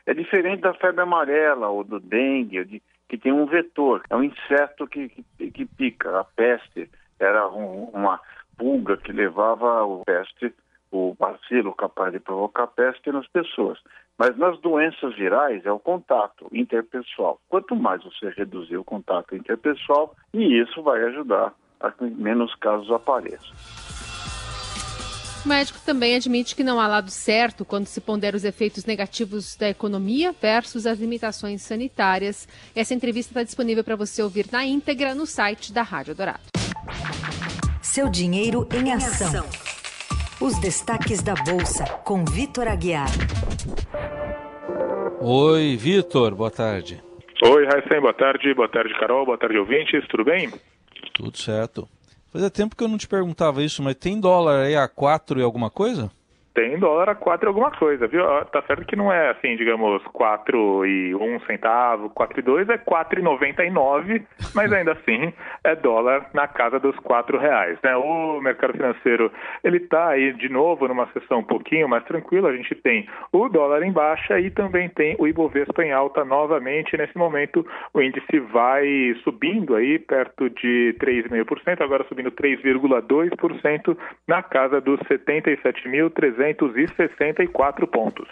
É 0.04 0.12
diferente 0.12 0.61
da 0.61 0.75
febre 0.75 1.00
amarela 1.00 1.68
ou 1.68 1.82
do 1.82 1.99
dengue, 1.99 2.62
de, 2.64 2.82
que 3.08 3.16
tem 3.16 3.32
um 3.32 3.46
vetor, 3.46 4.02
é 4.11 4.16
um 4.16 4.23
inseto 4.23 4.87
que, 4.87 5.08
que, 5.38 5.50
que 5.50 5.64
pica. 5.64 6.20
A 6.20 6.25
peste 6.25 6.90
era 7.18 7.49
um, 7.49 7.85
uma 7.92 8.20
pulga 8.56 8.96
que 8.96 9.12
levava 9.12 9.85
o 9.85 10.04
peste, 10.04 10.54
o 10.90 11.14
bacilo 11.18 11.75
capaz 11.75 12.12
de 12.12 12.20
provocar 12.20 12.66
peste 12.68 13.11
nas 13.12 13.26
pessoas. 13.28 13.78
Mas 14.18 14.37
nas 14.38 14.58
doenças 14.61 15.14
virais 15.14 15.64
é 15.66 15.70
o 15.70 15.78
contato 15.78 16.49
interpessoal. 16.52 17.38
Quanto 17.49 17.76
mais 17.76 18.02
você 18.02 18.30
reduzir 18.30 18.76
o 18.76 18.85
contato 18.85 19.37
interpessoal, 19.37 20.14
e 20.32 20.61
isso 20.61 20.82
vai 20.82 21.02
ajudar 21.04 21.52
para 21.78 21.92
que 21.92 22.04
menos 22.04 22.54
casos 22.54 22.90
apareçam. 22.90 23.54
O 25.44 25.49
médico 25.49 25.78
também 25.87 26.16
admite 26.16 26.56
que 26.56 26.64
não 26.64 26.80
há 26.80 26.88
lado 26.88 27.08
certo 27.08 27.64
quando 27.64 27.87
se 27.87 28.00
pondera 28.00 28.37
os 28.37 28.44
efeitos 28.44 28.85
negativos 28.85 29.54
da 29.54 29.68
economia 29.68 30.32
versus 30.32 30.87
as 30.87 30.99
limitações 30.99 31.62
sanitárias. 31.62 32.49
Essa 32.75 32.94
entrevista 32.94 33.30
está 33.30 33.42
disponível 33.44 33.85
para 33.85 33.94
você 33.94 34.20
ouvir 34.23 34.46
na 34.50 34.64
íntegra 34.64 35.14
no 35.14 35.25
site 35.25 35.73
da 35.73 35.82
Rádio 35.82 36.16
Dourado. 36.16 36.55
Seu 37.83 38.09
dinheiro 38.09 38.69
em 38.75 38.93
ação. 38.93 39.45
Os 40.40 40.59
destaques 40.61 41.23
da 41.23 41.35
Bolsa, 41.35 41.85
com 42.05 42.25
Vitor 42.25 42.69
Aguiar. 42.69 43.09
Oi, 45.21 45.76
Vitor, 45.76 46.35
boa 46.35 46.50
tarde. 46.50 47.02
Oi, 47.43 47.66
Raíssen, 47.66 48.00
boa 48.00 48.14
tarde. 48.14 48.55
Boa 48.55 48.69
tarde, 48.69 48.93
Carol. 48.99 49.25
Boa 49.25 49.38
tarde, 49.38 49.59
ouvintes. 49.59 50.07
Tudo 50.09 50.25
bem? 50.25 50.52
Tudo 51.14 51.37
certo. 51.37 51.88
Fazia 52.33 52.50
tempo 52.50 52.76
que 52.76 52.85
eu 52.85 52.88
não 52.88 52.99
te 52.99 53.09
perguntava 53.09 53.62
isso, 53.62 53.83
mas 53.83 53.95
tem 53.95 54.21
dólar 54.21 54.64
aí 54.64 54.76
a 54.76 54.87
4 54.87 55.40
e 55.40 55.43
alguma 55.43 55.71
coisa? 55.71 56.11
Tem 56.56 56.78
dólar 56.78 57.10
a 57.10 57.14
4 57.14 57.46
alguma 57.46 57.70
coisa, 57.70 58.06
viu? 58.06 58.25
Tá 58.46 58.62
certo 58.62 58.86
que 58.86 58.96
não 58.96 59.12
é 59.12 59.28
assim, 59.28 59.56
digamos, 59.56 60.02
4 60.04 60.86
e 60.86 61.14
1 61.14 61.40
centavo, 61.40 62.08
4 62.08 62.40
e 62.40 62.42
2 62.42 62.68
é 62.70 62.78
4,99, 62.78 64.22
mas 64.54 64.72
ainda 64.72 64.92
assim 64.92 65.34
é 65.62 65.76
dólar 65.76 66.30
na 66.32 66.48
casa 66.48 66.80
dos 66.80 66.96
4 67.00 67.36
reais, 67.38 67.78
né? 67.84 67.94
O 67.94 68.40
mercado 68.40 68.72
financeiro, 68.72 69.30
ele 69.62 69.80
tá 69.80 70.08
aí 70.08 70.32
de 70.32 70.48
novo 70.48 70.88
numa 70.88 71.06
sessão 71.08 71.40
um 71.40 71.44
pouquinho 71.44 71.86
mais 71.86 72.02
tranquila, 72.04 72.48
a 72.48 72.56
gente 72.56 72.75
tem 72.76 73.06
o 73.30 73.50
dólar 73.50 73.82
em 73.82 73.92
baixa 73.92 74.40
e 74.40 74.50
também 74.50 74.88
tem 74.88 75.14
o 75.18 75.28
Ibovespa 75.28 75.84
em 75.84 75.92
alta 75.92 76.25
novamente, 76.25 76.96
nesse 76.96 77.18
momento 77.18 77.66
o 77.92 78.00
índice 78.00 78.40
vai 78.50 79.14
subindo 79.25 79.75
aí 79.75 79.98
perto 79.98 80.48
de 80.48 80.96
3,5%, 80.98 81.82
agora 81.82 82.06
subindo 82.08 82.30
3,2% 82.30 83.94
na 84.26 84.42
casa 84.42 84.80
dos 84.80 84.98
77.300 85.00 86.45
264 86.54 87.86
pontos. 87.86 88.28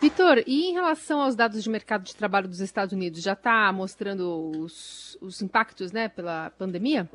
Vitor, 0.00 0.42
e 0.46 0.70
em 0.70 0.74
relação 0.74 1.20
aos 1.20 1.34
dados 1.34 1.62
de 1.62 1.70
mercado 1.70 2.04
de 2.04 2.14
trabalho 2.14 2.46
dos 2.46 2.60
Estados 2.60 2.92
Unidos, 2.92 3.22
já 3.22 3.32
está 3.32 3.72
mostrando 3.72 4.50
os, 4.50 5.18
os 5.22 5.40
impactos 5.40 5.90
né, 5.90 6.08
pela 6.08 6.50
pandemia? 6.58 7.08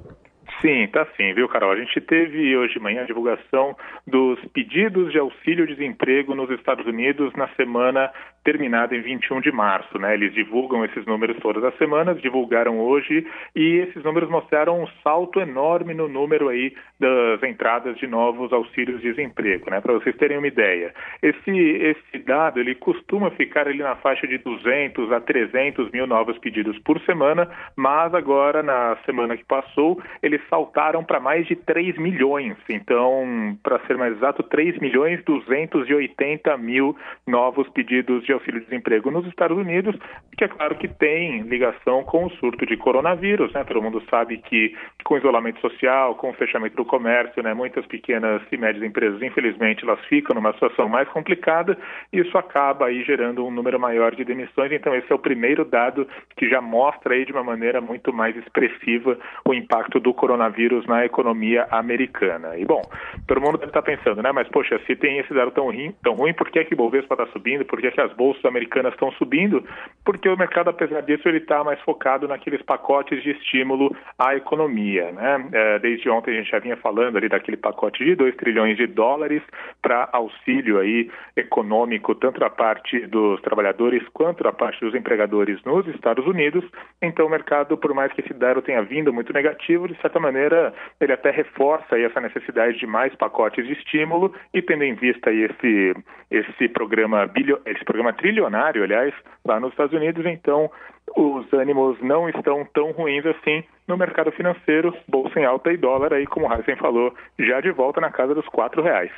Sim, 0.59 0.87
tá 0.87 1.07
sim, 1.15 1.33
viu, 1.33 1.47
Carol? 1.47 1.71
A 1.71 1.75
gente 1.75 2.01
teve 2.01 2.57
hoje 2.57 2.73
de 2.73 2.79
manhã 2.79 3.01
a 3.03 3.05
divulgação 3.05 3.75
dos 4.05 4.39
pedidos 4.53 5.11
de 5.11 5.19
auxílio-desemprego 5.19 6.35
nos 6.35 6.49
Estados 6.49 6.85
Unidos 6.85 7.33
na 7.35 7.47
semana 7.55 8.11
terminada 8.43 8.95
em 8.95 9.01
21 9.01 9.41
de 9.41 9.51
março, 9.51 9.97
né? 9.99 10.13
Eles 10.13 10.33
divulgam 10.33 10.83
esses 10.83 11.05
números 11.05 11.37
todas 11.37 11.63
as 11.63 11.77
semanas, 11.77 12.21
divulgaram 12.21 12.79
hoje 12.79 13.25
e 13.55 13.77
esses 13.77 14.03
números 14.03 14.29
mostraram 14.29 14.81
um 14.81 14.87
salto 15.03 15.39
enorme 15.39 15.93
no 15.93 16.07
número 16.07 16.49
aí 16.49 16.73
das 16.99 17.43
entradas 17.43 17.97
de 17.97 18.07
novos 18.07 18.51
auxílios-desemprego, 18.51 19.69
né? 19.69 19.79
Para 19.79 19.93
vocês 19.93 20.15
terem 20.17 20.37
uma 20.37 20.47
ideia, 20.47 20.93
esse 21.21 21.51
esse 21.51 22.19
dado 22.25 22.59
ele 22.59 22.75
costuma 22.75 23.31
ficar 23.31 23.67
ali 23.67 23.79
na 23.79 23.95
faixa 23.95 24.27
de 24.27 24.37
200 24.37 25.11
a 25.11 25.19
300 25.19 25.91
mil 25.91 26.07
novos 26.07 26.37
pedidos 26.39 26.77
por 26.79 26.99
semana, 27.01 27.49
mas 27.75 28.13
agora 28.13 28.63
na 28.63 28.97
semana 29.05 29.37
que 29.37 29.45
passou 29.45 30.01
eles 30.21 30.41
saltaram 30.49 31.03
para 31.03 31.19
mais 31.19 31.47
de 31.47 31.55
3 31.55 31.97
milhões. 31.97 32.55
Então, 32.69 33.57
para 33.61 33.79
ser 33.85 33.97
mais 33.97 34.15
exato, 34.15 34.43
3 34.43 34.79
milhões 34.79 35.23
280 35.25 36.57
mil 36.57 36.95
novos 37.27 37.67
pedidos 37.69 38.23
de 38.23 38.30
auxílio-desemprego 38.33 39.11
nos 39.11 39.25
Estados 39.27 39.57
Unidos, 39.57 39.95
que 40.37 40.43
é 40.43 40.47
claro 40.47 40.75
que 40.75 40.87
tem 40.87 41.41
ligação 41.41 42.03
com 42.03 42.25
o 42.25 42.31
surto 42.31 42.65
de 42.65 42.77
coronavírus, 42.77 43.51
né? 43.53 43.63
Todo 43.63 43.81
mundo 43.81 44.01
sabe 44.09 44.37
que 44.37 44.75
com 45.03 45.15
o 45.15 45.17
isolamento 45.17 45.59
social, 45.59 46.15
com 46.15 46.29
o 46.29 46.33
fechamento 46.33 46.75
do 46.75 46.85
comércio, 46.85 47.41
né, 47.43 47.53
muitas 47.53 47.85
pequenas 47.85 48.41
e 48.51 48.57
médias 48.57 48.83
empresas, 48.83 49.21
infelizmente, 49.21 49.83
elas 49.83 49.99
ficam 50.05 50.35
numa 50.35 50.53
situação 50.53 50.87
mais 50.87 51.07
complicada 51.09 51.77
e 52.11 52.19
isso 52.19 52.37
acaba 52.37 52.87
aí 52.87 53.03
gerando 53.03 53.45
um 53.45 53.51
número 53.51 53.79
maior 53.79 54.15
de 54.15 54.23
demissões. 54.23 54.71
Então, 54.71 54.95
esse 54.95 55.11
é 55.11 55.15
o 55.15 55.19
primeiro 55.19 55.65
dado 55.65 56.07
que 56.37 56.49
já 56.49 56.61
mostra 56.61 57.13
aí 57.13 57.25
de 57.25 57.31
uma 57.31 57.43
maneira 57.43 57.81
muito 57.81 58.13
mais 58.13 58.35
expressiva 58.37 59.17
o 59.45 59.53
impacto 59.53 59.99
do 59.99 60.13
coronavírus 60.13 60.85
na 60.85 61.05
economia 61.05 61.67
americana. 61.71 62.57
E 62.57 62.65
bom, 62.65 62.81
todo 63.27 63.41
mundo 63.41 63.57
deve 63.57 63.69
estar 63.69 63.81
pensando, 63.81 64.21
né? 64.21 64.31
Mas 64.31 64.47
poxa, 64.49 64.79
se 64.85 64.95
tem 64.95 65.19
esse 65.19 65.33
dado 65.33 65.51
tão 65.51 65.65
ruim, 65.65 65.93
tão 66.03 66.13
ruim, 66.13 66.33
por 66.33 66.49
que, 66.49 66.59
é 66.59 66.63
que 66.63 66.73
o 66.73 66.77
Bovespa 66.77 67.15
está 67.15 67.27
subindo? 67.27 67.65
Por 67.65 67.79
que, 67.79 67.87
é 67.87 67.91
que 67.91 68.01
as 68.01 68.13
bolsas 68.21 68.45
americanas 68.45 68.93
estão 68.93 69.11
subindo? 69.13 69.63
Porque 70.05 70.29
o 70.29 70.37
mercado, 70.37 70.69
apesar 70.69 71.01
disso, 71.01 71.27
ele 71.27 71.39
está 71.39 71.63
mais 71.63 71.79
focado 71.81 72.27
naqueles 72.27 72.61
pacotes 72.61 73.23
de 73.23 73.31
estímulo 73.31 73.95
à 74.19 74.35
economia, 74.35 75.11
né? 75.11 75.49
É, 75.51 75.79
desde 75.79 76.07
ontem 76.07 76.31
a 76.31 76.37
gente 76.37 76.51
já 76.51 76.59
vinha 76.59 76.77
falando 76.77 77.17
ali 77.17 77.27
daquele 77.27 77.57
pacote 77.57 78.05
de 78.05 78.13
2 78.13 78.35
trilhões 78.35 78.77
de 78.77 78.85
dólares 78.85 79.41
para 79.81 80.07
auxílio 80.13 80.77
aí 80.77 81.09
econômico, 81.35 82.13
tanto 82.13 82.39
da 82.39 82.49
parte 82.49 83.07
dos 83.07 83.41
trabalhadores 83.41 84.07
quanto 84.13 84.43
da 84.43 84.53
parte 84.53 84.79
dos 84.85 84.93
empregadores 84.93 85.63
nos 85.63 85.87
Estados 85.87 86.25
Unidos. 86.27 86.63
Então 87.01 87.25
o 87.25 87.29
mercado, 87.29 87.75
por 87.75 87.93
mais 87.95 88.13
que 88.13 88.21
esse 88.21 88.33
dado 88.33 88.61
tenha 88.61 88.83
vindo 88.83 89.11
muito 89.11 89.33
negativo, 89.33 89.87
de 89.87 89.99
certa 89.99 90.19
maneira, 90.19 90.73
ele 90.99 91.13
até 91.13 91.31
reforça 91.31 91.97
essa 91.97 92.21
necessidade 92.21 92.77
de 92.77 92.85
mais 92.85 93.15
pacotes 93.15 93.65
de 93.65 93.73
estímulo 93.73 94.31
e 94.53 94.61
tendo 94.61 94.83
em 94.83 94.93
vista 94.93 95.31
esse, 95.31 95.95
esse 96.29 96.67
programa 96.69 97.29
esse 97.65 97.83
programa 97.83 98.10
trilionário, 98.13 98.83
aliás, 98.83 99.13
lá 99.45 99.59
nos 99.59 99.71
Estados 99.71 99.93
Unidos, 99.93 100.25
então 100.25 100.69
os 101.15 101.51
ânimos 101.53 101.97
não 102.01 102.29
estão 102.29 102.65
tão 102.73 102.91
ruins 102.91 103.25
assim 103.25 103.63
no 103.87 103.97
mercado 103.97 104.31
financeiro, 104.31 104.95
bolsa 105.07 105.39
em 105.39 105.45
alta 105.45 105.71
e 105.71 105.77
dólar 105.77 106.13
aí, 106.13 106.25
como 106.25 106.47
o 106.47 106.53
Heisen 106.53 106.75
falou, 106.77 107.13
já 107.37 107.59
de 107.59 107.71
volta 107.71 107.99
na 107.99 108.11
casa 108.11 108.33
dos 108.33 108.47
quatro 108.47 108.81
reais. 108.81 109.11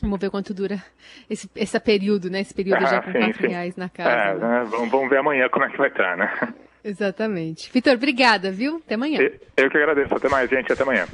Vamos 0.00 0.20
ver 0.20 0.30
quanto 0.30 0.54
dura 0.54 0.76
esse, 1.28 1.50
esse 1.56 1.80
período, 1.80 2.30
né? 2.30 2.40
Esse 2.40 2.54
período 2.54 2.84
ah, 2.84 2.86
já 2.86 3.02
com 3.02 3.12
quatro 3.12 3.48
reais 3.48 3.76
na 3.76 3.88
casa. 3.88 4.10
É, 4.10 4.34
né? 4.34 4.66
Vamos, 4.70 4.90
vamos 4.90 5.10
ver 5.10 5.18
amanhã 5.18 5.48
como 5.48 5.64
é 5.64 5.70
que 5.70 5.76
vai 5.76 5.88
estar, 5.88 6.16
né? 6.16 6.54
Exatamente. 6.84 7.70
Vitor, 7.72 7.94
obrigada, 7.94 8.52
viu? 8.52 8.76
Até 8.76 8.94
amanhã. 8.94 9.20
Eu, 9.20 9.32
eu 9.56 9.70
que 9.70 9.76
agradeço. 9.76 10.14
Até 10.14 10.28
mais, 10.28 10.48
gente. 10.48 10.72
Até 10.72 10.82
amanhã. 10.82 11.06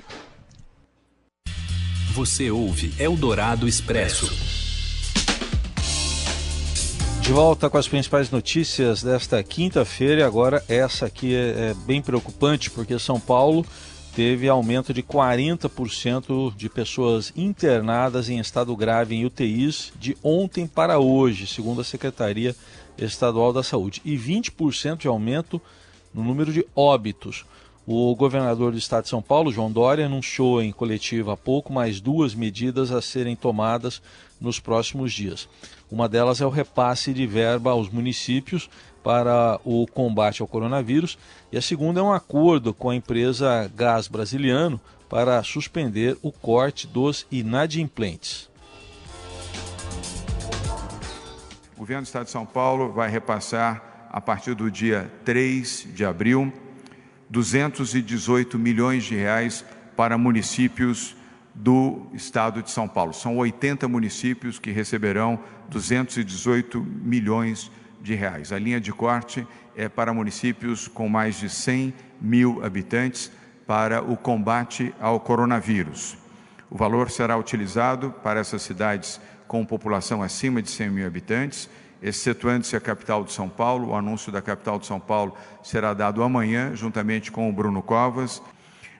Você 2.14 2.50
ouve 2.50 2.92
Eldorado 3.02 3.66
Expresso. 3.66 4.63
De 7.24 7.32
volta 7.32 7.70
com 7.70 7.78
as 7.78 7.88
principais 7.88 8.30
notícias 8.30 9.02
desta 9.02 9.42
quinta-feira. 9.42 10.20
E 10.20 10.22
agora, 10.22 10.62
essa 10.68 11.06
aqui 11.06 11.34
é, 11.34 11.70
é 11.70 11.74
bem 11.86 12.02
preocupante, 12.02 12.70
porque 12.70 12.98
São 12.98 13.18
Paulo 13.18 13.64
teve 14.14 14.46
aumento 14.46 14.92
de 14.92 15.02
40% 15.02 16.54
de 16.54 16.68
pessoas 16.68 17.32
internadas 17.34 18.28
em 18.28 18.38
estado 18.38 18.76
grave 18.76 19.14
em 19.14 19.24
UTIs 19.24 19.90
de 19.98 20.14
ontem 20.22 20.66
para 20.66 20.98
hoje, 20.98 21.46
segundo 21.46 21.80
a 21.80 21.84
Secretaria 21.84 22.54
Estadual 22.98 23.54
da 23.54 23.62
Saúde, 23.62 24.02
e 24.04 24.18
20% 24.18 24.98
de 24.98 25.08
aumento 25.08 25.58
no 26.12 26.22
número 26.22 26.52
de 26.52 26.66
óbitos. 26.76 27.46
O 27.86 28.14
governador 28.14 28.72
do 28.72 28.78
estado 28.78 29.04
de 29.04 29.10
São 29.10 29.22
Paulo, 29.22 29.50
João 29.50 29.72
Dória, 29.72 30.04
anunciou 30.04 30.62
em 30.62 30.72
coletiva 30.72 31.32
há 31.32 31.36
pouco 31.38 31.72
mais 31.72 32.02
duas 32.02 32.34
medidas 32.34 32.92
a 32.92 33.00
serem 33.00 33.34
tomadas 33.34 34.02
nos 34.38 34.60
próximos 34.60 35.10
dias. 35.10 35.48
Uma 35.90 36.08
delas 36.08 36.40
é 36.40 36.46
o 36.46 36.50
repasse 36.50 37.12
de 37.12 37.26
verba 37.26 37.70
aos 37.70 37.90
municípios 37.90 38.68
para 39.02 39.60
o 39.64 39.86
combate 39.86 40.40
ao 40.40 40.48
coronavírus 40.48 41.18
e 41.52 41.58
a 41.58 41.62
segunda 41.62 42.00
é 42.00 42.02
um 42.02 42.12
acordo 42.12 42.72
com 42.72 42.90
a 42.90 42.96
empresa 42.96 43.70
Gás 43.76 44.08
Brasiliano 44.08 44.80
para 45.08 45.42
suspender 45.42 46.16
o 46.22 46.32
corte 46.32 46.86
dos 46.86 47.26
inadimplentes. 47.30 48.50
O 51.76 51.80
governo 51.80 52.02
do 52.02 52.06
Estado 52.06 52.24
de 52.24 52.30
São 52.30 52.46
Paulo 52.46 52.92
vai 52.92 53.10
repassar, 53.10 54.08
a 54.10 54.20
partir 54.20 54.54
do 54.54 54.70
dia 54.70 55.12
3 55.24 55.88
de 55.92 56.04
abril, 56.04 56.52
218 57.28 58.58
milhões 58.58 59.04
de 59.04 59.14
reais 59.14 59.64
para 59.96 60.16
municípios 60.16 61.14
do 61.54 62.06
Estado 62.12 62.62
de 62.62 62.70
São 62.70 62.88
Paulo. 62.88 63.12
São 63.12 63.36
80 63.36 63.86
municípios 63.86 64.58
que 64.58 64.72
receberão 64.72 65.38
218 65.68 66.80
milhões 66.80 67.70
de 68.02 68.14
reais. 68.14 68.52
A 68.52 68.58
linha 68.58 68.80
de 68.80 68.92
corte 68.92 69.46
é 69.76 69.88
para 69.88 70.12
municípios 70.12 70.88
com 70.88 71.08
mais 71.08 71.38
de 71.38 71.48
100 71.48 71.94
mil 72.20 72.64
habitantes 72.64 73.30
para 73.66 74.02
o 74.02 74.16
combate 74.16 74.94
ao 75.00 75.20
coronavírus. 75.20 76.16
O 76.70 76.76
valor 76.76 77.10
será 77.10 77.36
utilizado 77.36 78.10
para 78.22 78.40
essas 78.40 78.62
cidades 78.62 79.20
com 79.46 79.64
população 79.64 80.22
acima 80.22 80.60
de 80.60 80.70
100 80.70 80.90
mil 80.90 81.06
habitantes, 81.06 81.68
excetuando-se 82.02 82.76
a 82.76 82.80
capital 82.80 83.24
de 83.24 83.32
São 83.32 83.48
Paulo. 83.48 83.90
O 83.90 83.94
anúncio 83.94 84.32
da 84.32 84.42
capital 84.42 84.78
de 84.78 84.86
São 84.86 85.00
Paulo 85.00 85.34
será 85.62 85.94
dado 85.94 86.22
amanhã, 86.22 86.74
juntamente 86.74 87.30
com 87.30 87.48
o 87.48 87.52
Bruno 87.52 87.82
Covas. 87.82 88.42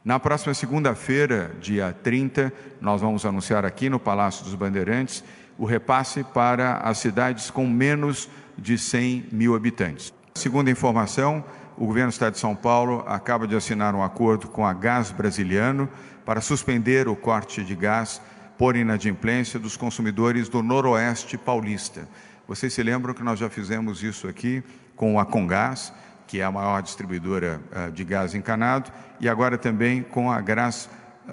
Na 0.04 0.20
próxima 0.20 0.52
segunda-feira, 0.52 1.56
dia 1.62 1.90
30, 1.90 2.52
nós 2.78 3.00
vamos 3.00 3.24
anunciar 3.24 3.64
aqui 3.64 3.88
no 3.88 3.98
Palácio 3.98 4.44
dos 4.44 4.54
Bandeirantes 4.54 5.24
o 5.56 5.64
repasse 5.64 6.22
para 6.22 6.74
as 6.76 6.98
cidades 6.98 7.50
com 7.50 7.66
menos 7.66 8.28
de 8.58 8.76
100 8.76 9.28
mil 9.32 9.54
habitantes. 9.54 10.12
Segundo 10.34 10.68
a 10.68 10.70
informação, 10.70 11.42
o 11.78 11.86
governo 11.86 12.10
do 12.10 12.12
Estado 12.12 12.34
de 12.34 12.38
São 12.38 12.54
Paulo 12.54 13.02
acaba 13.06 13.46
de 13.46 13.56
assinar 13.56 13.94
um 13.94 14.02
acordo 14.02 14.46
com 14.46 14.66
a 14.66 14.74
Gás 14.74 15.10
Brasiliano 15.10 15.88
para 16.22 16.42
suspender 16.42 17.08
o 17.08 17.16
corte 17.16 17.64
de 17.64 17.74
gás 17.74 18.20
por 18.58 18.76
inadimplência 18.76 19.58
dos 19.58 19.74
consumidores 19.74 20.50
do 20.50 20.62
Noroeste 20.62 21.38
Paulista. 21.38 22.06
Vocês 22.46 22.74
se 22.74 22.82
lembram 22.82 23.14
que 23.14 23.22
nós 23.22 23.38
já 23.38 23.48
fizemos 23.48 24.02
isso 24.02 24.28
aqui 24.28 24.62
com 24.94 25.18
a 25.18 25.24
Congás, 25.24 25.94
que 26.26 26.40
é 26.40 26.44
a 26.44 26.50
maior 26.50 26.82
distribuidora 26.82 27.60
uh, 27.70 27.92
de 27.92 28.04
gás 28.04 28.34
encanado, 28.34 28.90
e 29.20 29.28
agora 29.28 29.56
também 29.58 30.02
com 30.02 30.30
a 30.30 30.40
Gás 30.40 30.88
uh, 31.28 31.32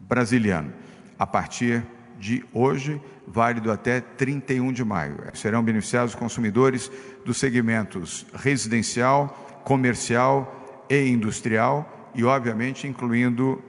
Brasiliano. 0.00 0.72
A 1.18 1.26
partir 1.26 1.84
de 2.18 2.44
hoje, 2.52 3.00
válido 3.26 3.70
até 3.70 4.00
31 4.00 4.72
de 4.72 4.84
maio. 4.84 5.16
Serão 5.34 5.62
beneficiados 5.62 6.14
os 6.14 6.18
consumidores 6.18 6.90
dos 7.24 7.38
segmentos 7.38 8.26
residencial, 8.34 9.62
comercial 9.64 10.86
e 10.88 11.08
industrial 11.08 12.10
e, 12.14 12.24
obviamente, 12.24 12.86
incluindo 12.86 13.62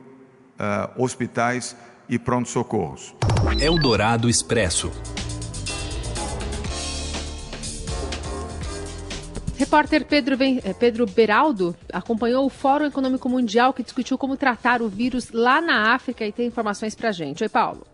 uh, 0.60 1.02
hospitais 1.02 1.76
e 2.08 2.18
pronto-socorros. 2.18 3.14
Eldorado 3.60 4.30
Expresso. 4.30 4.92
Repórter 9.60 10.06
Pedro, 10.06 10.38
eh, 10.42 10.74
Pedro 10.74 11.06
Beraldo 11.06 11.76
acompanhou 11.92 12.46
o 12.46 12.50
Fórum 12.50 12.86
Econômico 12.86 13.28
Mundial 13.28 13.74
que 13.74 13.84
discutiu 13.84 14.18
como 14.18 14.38
tratar 14.38 14.82
o 14.82 14.88
vírus 14.88 15.32
lá 15.34 15.60
na 15.60 15.94
África 15.94 16.26
e 16.26 16.32
tem 16.32 16.48
informações 16.48 16.96
pra 16.96 17.12
gente. 17.12 17.44
Oi, 17.44 17.50
Paulo. 17.50 17.86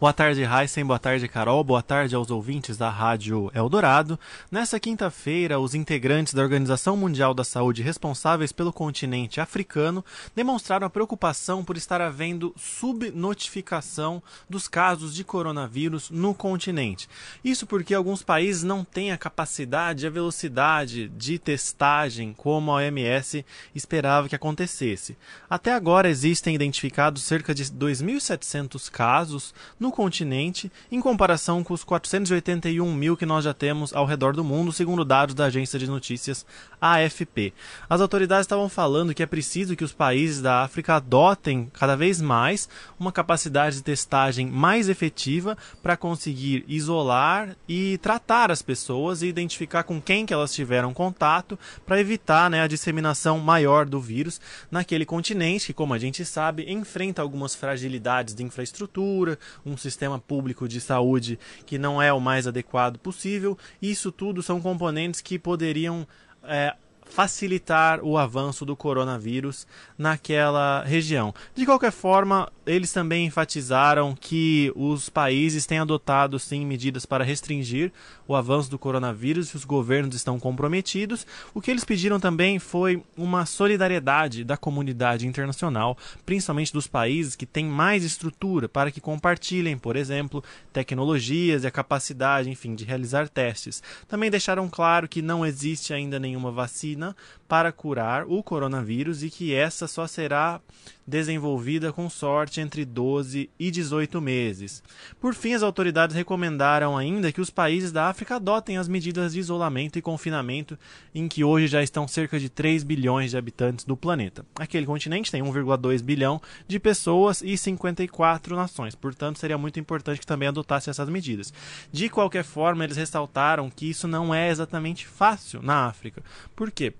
Boa 0.00 0.12
tarde, 0.12 0.44
Heisen. 0.44 0.84
Boa 0.84 0.98
tarde, 1.00 1.26
Carol. 1.26 1.64
Boa 1.64 1.82
tarde 1.82 2.14
aos 2.14 2.30
ouvintes 2.30 2.76
da 2.76 2.88
Rádio 2.88 3.50
Eldorado. 3.52 4.16
Nessa 4.48 4.78
quinta-feira, 4.78 5.58
os 5.58 5.74
integrantes 5.74 6.32
da 6.32 6.40
Organização 6.40 6.96
Mundial 6.96 7.34
da 7.34 7.42
Saúde 7.42 7.82
responsáveis 7.82 8.52
pelo 8.52 8.72
continente 8.72 9.40
africano 9.40 10.04
demonstraram 10.36 10.86
a 10.86 10.90
preocupação 10.90 11.64
por 11.64 11.76
estar 11.76 12.00
havendo 12.00 12.54
subnotificação 12.56 14.22
dos 14.48 14.68
casos 14.68 15.12
de 15.12 15.24
coronavírus 15.24 16.10
no 16.10 16.32
continente. 16.32 17.08
Isso 17.42 17.66
porque 17.66 17.92
alguns 17.92 18.22
países 18.22 18.62
não 18.62 18.84
têm 18.84 19.10
a 19.10 19.18
capacidade 19.18 20.04
e 20.04 20.06
a 20.06 20.10
velocidade 20.10 21.08
de 21.08 21.40
testagem 21.40 22.32
como 22.34 22.70
a 22.70 22.76
OMS 22.76 23.44
esperava 23.74 24.28
que 24.28 24.36
acontecesse. 24.36 25.16
Até 25.50 25.72
agora 25.72 26.08
existem 26.08 26.54
identificados 26.54 27.24
cerca 27.24 27.52
de 27.52 27.64
2.700 27.64 28.88
casos 28.88 29.52
no 29.80 29.87
no 29.88 29.92
continente, 29.92 30.70
em 30.92 31.00
comparação 31.00 31.64
com 31.64 31.72
os 31.72 31.82
481 31.82 32.92
mil 32.92 33.16
que 33.16 33.24
nós 33.24 33.44
já 33.44 33.54
temos 33.54 33.94
ao 33.94 34.04
redor 34.04 34.36
do 34.36 34.44
mundo, 34.44 34.70
segundo 34.70 35.02
dados 35.02 35.34
da 35.34 35.46
agência 35.46 35.78
de 35.78 35.88
notícias 35.88 36.44
AFP. 36.78 37.54
As 37.88 38.02
autoridades 38.02 38.44
estavam 38.44 38.68
falando 38.68 39.14
que 39.14 39.22
é 39.22 39.26
preciso 39.26 39.74
que 39.74 39.82
os 39.82 39.92
países 39.92 40.42
da 40.42 40.62
África 40.62 40.96
adotem 40.96 41.70
cada 41.72 41.96
vez 41.96 42.20
mais 42.20 42.68
uma 43.00 43.10
capacidade 43.10 43.76
de 43.76 43.82
testagem 43.82 44.46
mais 44.46 44.90
efetiva 44.90 45.56
para 45.82 45.96
conseguir 45.96 46.66
isolar 46.68 47.56
e 47.66 47.96
tratar 47.98 48.50
as 48.50 48.60
pessoas 48.60 49.22
e 49.22 49.26
identificar 49.26 49.84
com 49.84 50.02
quem 50.02 50.26
que 50.26 50.34
elas 50.34 50.52
tiveram 50.52 50.92
contato 50.92 51.58
para 51.86 51.98
evitar 51.98 52.50
né, 52.50 52.60
a 52.60 52.66
disseminação 52.66 53.38
maior 53.38 53.86
do 53.86 54.00
vírus 54.00 54.38
naquele 54.70 55.06
continente 55.06 55.68
que, 55.68 55.72
como 55.72 55.94
a 55.94 55.98
gente 55.98 56.26
sabe, 56.26 56.70
enfrenta 56.70 57.22
algumas 57.22 57.54
fragilidades 57.54 58.34
de 58.34 58.42
infraestrutura, 58.42 59.38
um 59.64 59.77
sistema 59.78 60.18
público 60.18 60.68
de 60.68 60.80
saúde 60.80 61.38
que 61.64 61.78
não 61.78 62.00
é 62.00 62.12
o 62.12 62.20
mais 62.20 62.46
adequado 62.46 62.98
possível. 62.98 63.56
Isso 63.80 64.10
tudo 64.12 64.42
são 64.42 64.60
componentes 64.60 65.20
que 65.20 65.38
poderiam 65.38 66.06
é, 66.42 66.74
facilitar 67.08 68.00
o 68.04 68.16
avanço 68.16 68.64
do 68.64 68.76
coronavírus 68.76 69.66
naquela 69.96 70.84
região. 70.84 71.34
De 71.54 71.64
qualquer 71.64 71.90
forma, 71.90 72.50
eles 72.66 72.92
também 72.92 73.26
enfatizaram 73.26 74.14
que 74.14 74.72
os 74.76 75.08
países 75.08 75.66
têm 75.66 75.78
adotado 75.78 76.38
sim 76.38 76.64
medidas 76.64 77.06
para 77.06 77.24
restringir 77.24 77.92
o 78.28 78.36
avanço 78.36 78.70
do 78.70 78.78
coronavírus 78.78 79.48
e 79.48 79.56
os 79.56 79.64
governos 79.64 80.14
estão 80.14 80.38
comprometidos. 80.38 81.26
O 81.54 81.62
que 81.62 81.70
eles 81.70 81.82
pediram 81.82 82.20
também 82.20 82.58
foi 82.58 83.02
uma 83.16 83.46
solidariedade 83.46 84.44
da 84.44 84.56
comunidade 84.56 85.26
internacional, 85.26 85.96
principalmente 86.26 86.72
dos 86.72 86.86
países 86.86 87.34
que 87.34 87.46
têm 87.46 87.64
mais 87.64 88.04
estrutura 88.04 88.68
para 88.68 88.90
que 88.90 89.00
compartilhem, 89.00 89.78
por 89.78 89.96
exemplo, 89.96 90.44
tecnologias 90.72 91.64
e 91.64 91.66
a 91.66 91.70
capacidade, 91.70 92.50
enfim, 92.50 92.74
de 92.74 92.84
realizar 92.84 93.28
testes. 93.28 93.82
Também 94.06 94.30
deixaram 94.30 94.68
claro 94.68 95.08
que 95.08 95.22
não 95.22 95.44
existe 95.44 95.94
ainda 95.94 96.18
nenhuma 96.18 96.52
vacina 96.52 97.16
para 97.48 97.72
curar 97.72 98.26
o 98.26 98.42
coronavírus 98.42 99.22
e 99.22 99.30
que 99.30 99.54
essa 99.54 99.88
só 99.88 100.06
será 100.06 100.60
desenvolvida 101.08 101.90
com 101.90 102.10
sorte 102.10 102.60
entre 102.60 102.84
12 102.84 103.48
e 103.58 103.70
18 103.70 104.20
meses. 104.20 104.82
Por 105.18 105.34
fim, 105.34 105.54
as 105.54 105.62
autoridades 105.62 106.14
recomendaram 106.14 106.98
ainda 106.98 107.32
que 107.32 107.40
os 107.40 107.48
países 107.48 107.90
da 107.90 108.08
África 108.08 108.36
adotem 108.36 108.76
as 108.76 108.88
medidas 108.88 109.32
de 109.32 109.40
isolamento 109.40 109.98
e 109.98 110.02
confinamento 110.02 110.78
em 111.14 111.26
que 111.26 111.42
hoje 111.42 111.66
já 111.66 111.82
estão 111.82 112.06
cerca 112.06 112.38
de 112.38 112.50
3 112.50 112.84
bilhões 112.84 113.30
de 113.30 113.38
habitantes 113.38 113.86
do 113.86 113.96
planeta. 113.96 114.44
Aquele 114.56 114.84
continente 114.84 115.30
tem 115.30 115.42
1,2 115.42 116.02
bilhão 116.02 116.40
de 116.66 116.78
pessoas 116.78 117.40
e 117.42 117.56
54 117.56 118.54
nações, 118.54 118.94
portanto, 118.94 119.38
seria 119.38 119.56
muito 119.56 119.80
importante 119.80 120.20
que 120.20 120.26
também 120.26 120.48
adotasse 120.48 120.90
essas 120.90 121.08
medidas. 121.08 121.52
De 121.90 122.10
qualquer 122.10 122.44
forma, 122.44 122.84
eles 122.84 122.98
ressaltaram 122.98 123.70
que 123.70 123.88
isso 123.88 124.06
não 124.06 124.34
é 124.34 124.50
exatamente 124.50 125.06
fácil 125.06 125.62
na 125.62 125.86
África. 125.86 126.22
Por 126.54 126.70
quê? 126.70 126.92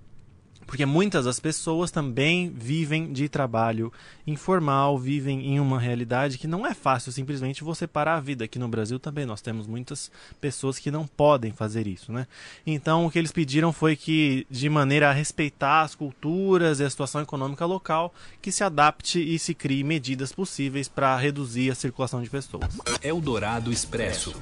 Porque 0.69 0.85
muitas 0.85 1.25
das 1.25 1.39
pessoas 1.39 1.89
também 1.89 2.47
vivem 2.47 3.11
de 3.11 3.27
trabalho 3.27 3.91
informal, 4.27 4.99
vivem 4.99 5.47
em 5.47 5.59
uma 5.59 5.79
realidade 5.79 6.37
que 6.37 6.45
não 6.45 6.63
é 6.63 6.75
fácil 6.75 7.11
simplesmente 7.11 7.63
você 7.63 7.87
parar 7.87 8.17
a 8.17 8.19
vida. 8.19 8.45
Aqui 8.45 8.59
no 8.59 8.67
Brasil 8.67 8.99
também 8.99 9.25
nós 9.25 9.41
temos 9.41 9.65
muitas 9.65 10.11
pessoas 10.39 10.77
que 10.77 10.91
não 10.91 11.07
podem 11.07 11.51
fazer 11.51 11.87
isso, 11.87 12.11
né? 12.11 12.27
Então 12.67 13.07
o 13.07 13.09
que 13.09 13.17
eles 13.17 13.31
pediram 13.31 13.73
foi 13.73 13.95
que, 13.95 14.45
de 14.47 14.69
maneira 14.69 15.09
a 15.09 15.11
respeitar 15.11 15.81
as 15.81 15.95
culturas 15.95 16.79
e 16.79 16.83
a 16.83 16.89
situação 16.89 17.19
econômica 17.19 17.65
local, 17.65 18.13
que 18.39 18.51
se 18.51 18.63
adapte 18.63 19.19
e 19.19 19.39
se 19.39 19.55
crie 19.55 19.83
medidas 19.83 20.31
possíveis 20.31 20.87
para 20.87 21.17
reduzir 21.17 21.71
a 21.71 21.75
circulação 21.75 22.21
de 22.21 22.29
pessoas. 22.29 22.77
Eldorado 23.01 23.71
Expresso. 23.71 24.35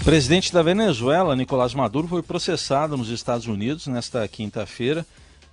O 0.00 0.04
presidente 0.04 0.52
da 0.52 0.62
Venezuela, 0.62 1.34
Nicolás 1.34 1.74
Maduro, 1.74 2.06
foi 2.06 2.22
processado 2.22 2.96
nos 2.96 3.08
Estados 3.08 3.48
Unidos 3.48 3.88
nesta 3.88 4.26
quinta-feira 4.28 5.04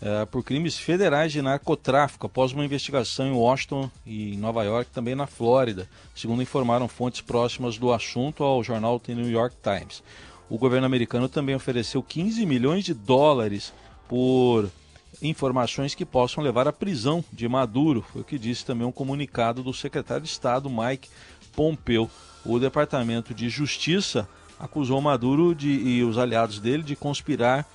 é, 0.02 0.26
por 0.26 0.44
crimes 0.44 0.78
federais 0.78 1.32
de 1.32 1.42
narcotráfico 1.42 2.28
após 2.28 2.52
uma 2.52 2.64
investigação 2.64 3.28
em 3.28 3.32
Washington 3.32 3.90
e 4.06 4.36
em 4.36 4.38
Nova 4.38 4.64
York, 4.64 4.92
também 4.92 5.16
na 5.16 5.26
Flórida, 5.26 5.90
segundo 6.16 6.42
informaram 6.42 6.88
fontes 6.88 7.22
próximas 7.22 7.78
do 7.78 7.92
assunto 7.92 8.44
ao 8.44 8.64
jornal 8.64 9.00
The 9.00 9.14
New 9.14 9.30
York 9.30 9.56
Times. 9.62 10.04
O 10.50 10.58
governo 10.58 10.86
americano 10.86 11.28
também 11.28 11.56
ofereceu 11.56 12.02
15 12.02 12.46
milhões 12.46 12.84
de 12.86 12.94
dólares 12.94 13.74
por 14.08 14.70
informações 15.22 15.96
que 15.96 16.06
possam 16.06 16.44
levar 16.44 16.68
à 16.68 16.74
prisão 16.74 17.24
de 17.34 17.48
Maduro, 17.48 18.06
foi 18.14 18.22
o 18.22 18.26
que 18.26 18.38
disse 18.38 18.66
também 18.66 18.88
um 18.88 18.92
comunicado 18.92 19.64
do 19.64 19.74
secretário 19.74 20.24
de 20.24 20.30
Estado 20.30 20.70
Mike 20.70 21.10
Pompeo. 21.56 22.10
O 22.46 22.60
Departamento 22.60 23.34
de 23.34 23.50
Justiça 23.50 24.30
acusou 24.60 25.02
Maduro 25.02 25.54
de, 25.54 25.70
e 25.70 26.04
os 26.04 26.18
aliados 26.18 26.60
dele 26.60 26.84
de 26.84 26.96
conspirar 26.96 27.68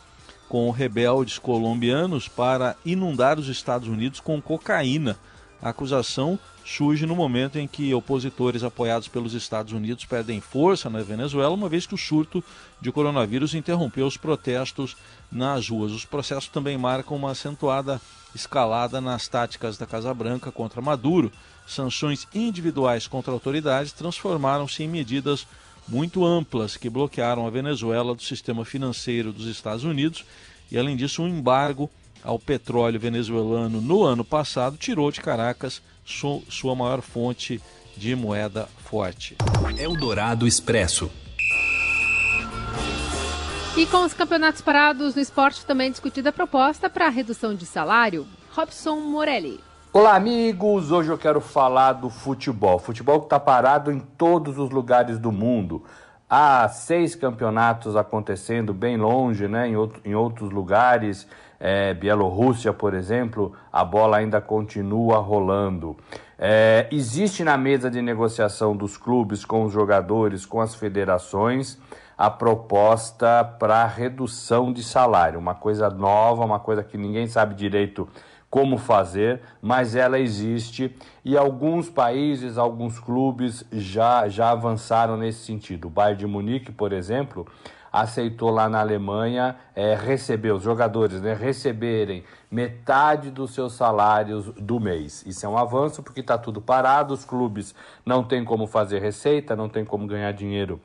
com 0.52 0.70
rebeldes 0.70 1.38
colombianos 1.38 2.28
para 2.28 2.76
inundar 2.84 3.38
os 3.38 3.48
Estados 3.48 3.88
Unidos 3.88 4.20
com 4.20 4.38
cocaína. 4.38 5.16
A 5.62 5.70
acusação 5.70 6.38
surge 6.62 7.06
no 7.06 7.16
momento 7.16 7.58
em 7.58 7.66
que 7.66 7.94
opositores 7.94 8.62
apoiados 8.62 9.08
pelos 9.08 9.32
Estados 9.32 9.72
Unidos 9.72 10.04
perdem 10.04 10.42
força 10.42 10.90
na 10.90 11.00
Venezuela, 11.00 11.54
uma 11.54 11.70
vez 11.70 11.86
que 11.86 11.94
o 11.94 11.98
surto 11.98 12.44
de 12.82 12.92
coronavírus 12.92 13.54
interrompeu 13.54 14.06
os 14.06 14.18
protestos 14.18 14.94
nas 15.30 15.66
ruas. 15.70 15.90
Os 15.90 16.04
processos 16.04 16.50
também 16.50 16.76
marcam 16.76 17.16
uma 17.16 17.30
acentuada 17.30 17.98
escalada 18.34 19.00
nas 19.00 19.26
táticas 19.28 19.78
da 19.78 19.86
Casa 19.86 20.12
Branca 20.12 20.52
contra 20.52 20.82
Maduro. 20.82 21.32
Sanções 21.66 22.28
individuais 22.34 23.06
contra 23.06 23.32
autoridades 23.32 23.92
transformaram-se 23.92 24.82
em 24.82 24.88
medidas 24.88 25.46
muito 25.92 26.24
amplas 26.24 26.74
que 26.74 26.88
bloquearam 26.88 27.46
a 27.46 27.50
Venezuela 27.50 28.14
do 28.14 28.22
sistema 28.22 28.64
financeiro 28.64 29.30
dos 29.30 29.46
Estados 29.46 29.84
Unidos 29.84 30.24
e, 30.70 30.78
além 30.78 30.96
disso, 30.96 31.22
um 31.22 31.28
embargo 31.28 31.90
ao 32.24 32.38
petróleo 32.38 32.98
venezuelano 32.98 33.78
no 33.78 34.02
ano 34.02 34.24
passado 34.24 34.78
tirou 34.78 35.12
de 35.12 35.20
Caracas 35.20 35.82
su 36.02 36.42
sua 36.48 36.74
maior 36.74 37.02
fonte 37.02 37.60
de 37.94 38.16
moeda 38.16 38.70
forte. 38.78 39.36
Eldorado 39.78 40.46
Expresso. 40.46 41.10
E 43.76 43.84
com 43.86 44.04
os 44.04 44.14
campeonatos 44.14 44.62
parados 44.62 45.14
no 45.14 45.20
esporte 45.20 45.66
também 45.66 45.90
discutida 45.90 46.30
a 46.30 46.32
proposta 46.32 46.88
para 46.88 47.06
a 47.06 47.10
redução 47.10 47.54
de 47.54 47.66
salário. 47.66 48.26
Robson 48.52 48.96
Morelli. 48.96 49.60
Olá, 49.94 50.16
amigos! 50.16 50.90
Hoje 50.90 51.10
eu 51.10 51.18
quero 51.18 51.38
falar 51.38 51.92
do 51.92 52.08
futebol. 52.08 52.78
Futebol 52.78 53.20
que 53.20 53.26
está 53.26 53.38
parado 53.38 53.92
em 53.92 54.00
todos 54.00 54.56
os 54.56 54.70
lugares 54.70 55.18
do 55.18 55.30
mundo. 55.30 55.84
Há 56.30 56.66
seis 56.70 57.14
campeonatos 57.14 57.94
acontecendo 57.94 58.72
bem 58.72 58.96
longe, 58.96 59.46
né? 59.46 59.68
em, 59.68 59.76
outro, 59.76 60.00
em 60.02 60.14
outros 60.14 60.50
lugares. 60.50 61.28
É, 61.60 61.92
Bielorrússia, 61.92 62.72
por 62.72 62.94
exemplo, 62.94 63.52
a 63.70 63.84
bola 63.84 64.16
ainda 64.16 64.40
continua 64.40 65.18
rolando. 65.18 65.94
É, 66.38 66.88
existe 66.90 67.44
na 67.44 67.58
mesa 67.58 67.90
de 67.90 68.00
negociação 68.00 68.74
dos 68.74 68.96
clubes 68.96 69.44
com 69.44 69.62
os 69.64 69.74
jogadores, 69.74 70.46
com 70.46 70.62
as 70.62 70.74
federações, 70.74 71.78
a 72.22 72.30
proposta 72.30 73.42
para 73.58 73.84
redução 73.84 74.72
de 74.72 74.80
salário, 74.80 75.40
uma 75.40 75.56
coisa 75.56 75.90
nova, 75.90 76.44
uma 76.44 76.60
coisa 76.60 76.80
que 76.80 76.96
ninguém 76.96 77.26
sabe 77.26 77.52
direito 77.52 78.08
como 78.48 78.78
fazer, 78.78 79.40
mas 79.60 79.96
ela 79.96 80.20
existe 80.20 80.96
e 81.24 81.36
alguns 81.36 81.90
países, 81.90 82.58
alguns 82.58 83.00
clubes 83.00 83.64
já, 83.72 84.28
já 84.28 84.50
avançaram 84.50 85.16
nesse 85.16 85.44
sentido. 85.44 85.86
O 85.86 85.90
Bayern 85.90 86.20
de 86.20 86.26
Munique, 86.28 86.70
por 86.70 86.92
exemplo, 86.92 87.44
aceitou 87.92 88.50
lá 88.50 88.68
na 88.68 88.78
Alemanha 88.78 89.56
é, 89.74 89.96
receber, 89.96 90.52
os 90.52 90.62
jogadores 90.62 91.20
né, 91.20 91.34
receberem 91.34 92.22
metade 92.48 93.32
dos 93.32 93.52
seus 93.52 93.72
salários 93.72 94.46
do 94.54 94.78
mês. 94.78 95.24
Isso 95.26 95.44
é 95.44 95.48
um 95.48 95.58
avanço 95.58 96.04
porque 96.04 96.20
está 96.20 96.38
tudo 96.38 96.60
parado, 96.60 97.14
os 97.14 97.24
clubes 97.24 97.74
não 98.06 98.22
têm 98.22 98.44
como 98.44 98.68
fazer 98.68 99.00
receita, 99.00 99.56
não 99.56 99.68
tem 99.68 99.84
como 99.84 100.06
ganhar 100.06 100.30
dinheiro 100.30 100.80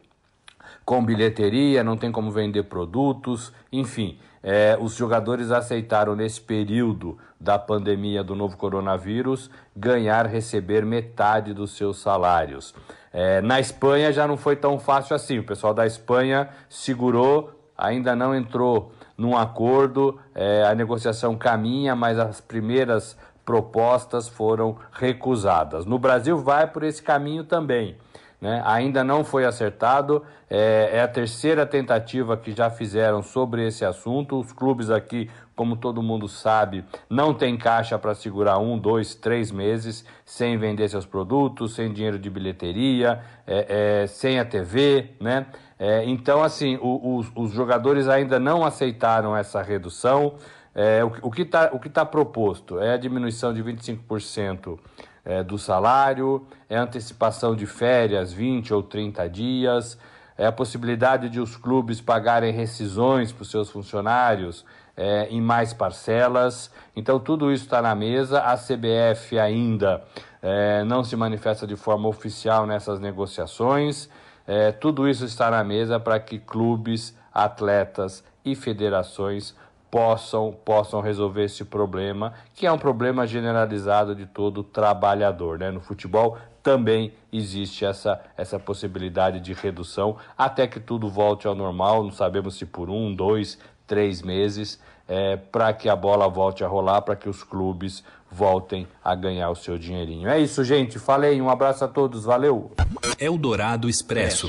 com 0.87 1.03
bilheteria, 1.03 1.83
não 1.83 1.97
tem 1.97 2.13
como 2.13 2.31
vender 2.31 2.63
produtos, 2.63 3.51
enfim. 3.73 4.17
É, 4.41 4.77
os 4.79 4.95
jogadores 4.95 5.51
aceitaram 5.51 6.15
nesse 6.15 6.39
período 6.39 7.17
da 7.37 7.59
pandemia 7.59 8.23
do 8.23 8.33
novo 8.33 8.55
coronavírus 8.55 9.51
ganhar, 9.75 10.25
receber 10.25 10.85
metade 10.85 11.53
dos 11.53 11.75
seus 11.75 11.99
salários. 11.99 12.73
É, 13.11 13.41
na 13.41 13.59
Espanha 13.59 14.13
já 14.13 14.25
não 14.25 14.37
foi 14.37 14.55
tão 14.55 14.79
fácil 14.79 15.13
assim. 15.13 15.39
O 15.39 15.43
pessoal 15.43 15.73
da 15.73 15.85
Espanha 15.85 16.47
segurou, 16.69 17.51
ainda 17.77 18.15
não 18.15 18.33
entrou 18.33 18.93
num 19.17 19.35
acordo. 19.35 20.17
É, 20.33 20.63
a 20.63 20.73
negociação 20.73 21.35
caminha, 21.35 21.97
mas 21.97 22.17
as 22.17 22.39
primeiras 22.39 23.17
propostas 23.43 24.29
foram 24.29 24.77
recusadas. 24.93 25.85
No 25.85 25.99
Brasil 25.99 26.37
vai 26.37 26.65
por 26.65 26.83
esse 26.83 27.03
caminho 27.03 27.43
também. 27.43 27.97
Né? 28.39 28.61
Ainda 28.65 29.03
não 29.03 29.23
foi 29.23 29.45
acertado, 29.45 30.23
é, 30.49 30.91
é, 30.93 31.01
a 31.01 31.07
terceira 31.07 31.65
tentativa 31.65 32.37
que 32.37 32.51
já 32.51 32.69
fizeram 32.69 33.23
sobre 33.23 33.65
esse 33.65 33.83
assunto. 33.83 34.39
Os 34.39 34.53
clubes 34.53 34.91
aqui, 34.91 35.29
como 35.55 35.75
todo 35.75 36.03
mundo 36.03 36.27
sabe, 36.27 36.85
não 37.09 37.33
tem 37.33 37.57
caixa 37.57 37.97
para 37.97 38.13
segurar 38.13 38.59
um, 38.59 38.77
dois, 38.77 39.15
três 39.15 39.51
meses 39.51 40.05
sem 40.23 40.55
vender 40.57 40.87
seus 40.87 41.05
produtos, 41.05 41.73
sem 41.73 41.91
dinheiro 41.91 42.19
de 42.19 42.29
bilheteria, 42.29 43.21
é, 43.45 44.03
é, 44.03 44.07
sem 44.07 44.39
a 44.39 44.45
TV, 44.45 45.11
né? 45.19 45.47
É, 45.79 46.03
então, 46.05 46.41
assim, 46.43 46.75
o, 46.81 47.17
os, 47.17 47.31
os, 47.35 47.51
jogadores 47.51 48.07
ainda 48.07 48.39
não 48.39 48.65
aceitaram 48.65 49.35
essa 49.35 49.61
redução. 49.61 50.35
É, 50.73 51.03
o, 51.03 51.11
o 51.23 51.31
que 51.31 51.41
está 51.43 51.69
tá 51.69 52.05
proposto 52.05 52.79
é 52.79 52.93
a 52.93 52.97
diminuição 52.97 53.53
de 53.53 53.63
25% 53.63 54.79
é, 55.27 55.43
do 55.43 55.57
salário, 55.57 56.47
é 56.69 56.77
antecipação 56.77 57.53
de 57.53 57.65
férias, 57.65 58.31
20 58.31 58.73
ou 58.73 58.81
30 58.81 59.29
dias, 59.29 59.99
é 60.37 60.45
a 60.45 60.51
possibilidade 60.53 61.27
de 61.29 61.41
os 61.41 61.57
clubes 61.57 61.99
pagarem 61.99 62.53
rescisões 62.53 63.33
para 63.33 63.41
os 63.41 63.51
seus 63.51 63.69
funcionários 63.69 64.63
é, 64.95 65.27
em 65.29 65.41
mais 65.41 65.73
parcelas. 65.73 66.71
Então, 66.95 67.19
tudo 67.19 67.51
isso 67.51 67.65
está 67.65 67.81
na 67.81 67.93
mesa. 67.93 68.39
A 68.39 68.55
CBF 68.55 69.37
ainda 69.37 70.01
é, 70.41 70.83
não 70.85 71.03
se 71.03 71.15
manifesta 71.17 71.67
de 71.67 71.75
forma 71.75 72.07
oficial 72.07 72.65
nessas 72.65 72.99
negociações. 72.99 74.09
É, 74.47 74.71
tudo 74.71 75.09
isso 75.09 75.25
está 75.25 75.51
na 75.51 75.63
mesa 75.63 75.99
para 75.99 76.19
que 76.19 76.39
clubes, 76.39 77.13
atletas 77.33 78.23
e 78.45 78.55
federações 78.55 79.53
possam, 79.89 80.55
possam 80.65 81.01
resolver 81.01 81.45
esse 81.45 81.63
problema, 81.63 82.33
que 82.53 82.65
é 82.65 82.71
um 82.71 82.77
problema 82.77 83.25
generalizado 83.25 84.15
de 84.15 84.25
todo 84.25 84.63
trabalhador. 84.63 85.59
Né? 85.59 85.71
No 85.71 85.79
futebol 85.79 86.37
também 86.61 87.13
existe 87.31 87.85
essa, 87.85 88.19
essa 88.35 88.59
possibilidade 88.59 89.39
de 89.39 89.53
redução 89.53 90.17
até 90.37 90.67
que 90.67 90.79
tudo 90.79 91.09
volte 91.09 91.47
ao 91.47 91.55
normal, 91.55 92.03
não 92.03 92.11
sabemos 92.11 92.57
se 92.57 92.65
por 92.65 92.89
um, 92.89 93.13
dois, 93.15 93.57
três 93.85 94.21
meses, 94.21 94.79
é, 95.07 95.37
para 95.37 95.71
que 95.71 95.87
a 95.87 95.95
bola 95.95 96.27
volte 96.27 96.63
a 96.63 96.67
rolar, 96.67 97.01
para 97.01 97.15
que 97.15 97.29
os 97.29 97.41
clubes 97.41 98.03
voltem 98.29 98.85
a 99.01 99.15
ganhar 99.15 99.49
o 99.49 99.55
seu 99.55 99.77
dinheirinho. 99.77 100.27
É 100.27 100.37
isso, 100.39 100.63
gente. 100.65 100.99
Falei, 100.99 101.41
um 101.41 101.49
abraço 101.49 101.85
a 101.85 101.87
todos, 101.87 102.25
valeu. 102.25 102.71
Eldorado 103.17 103.87
Expresso. 103.87 104.47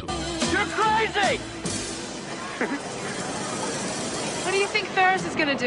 You're 0.53 0.67
crazy! 0.75 1.58
Ferris 5.19 5.25
is 5.27 5.35
gonna 5.35 5.55
do? 5.55 5.65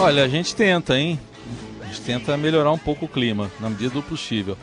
Olha, 0.00 0.24
a 0.24 0.28
gente 0.28 0.54
tenta, 0.54 0.98
hein? 0.98 1.20
A 1.80 1.86
gente 1.86 2.00
tenta 2.02 2.36
melhorar 2.36 2.72
um 2.72 2.78
pouco 2.78 3.04
o 3.04 3.08
clima, 3.08 3.50
na 3.60 3.68
medida 3.68 3.94
do 3.94 4.02
possível. 4.02 4.56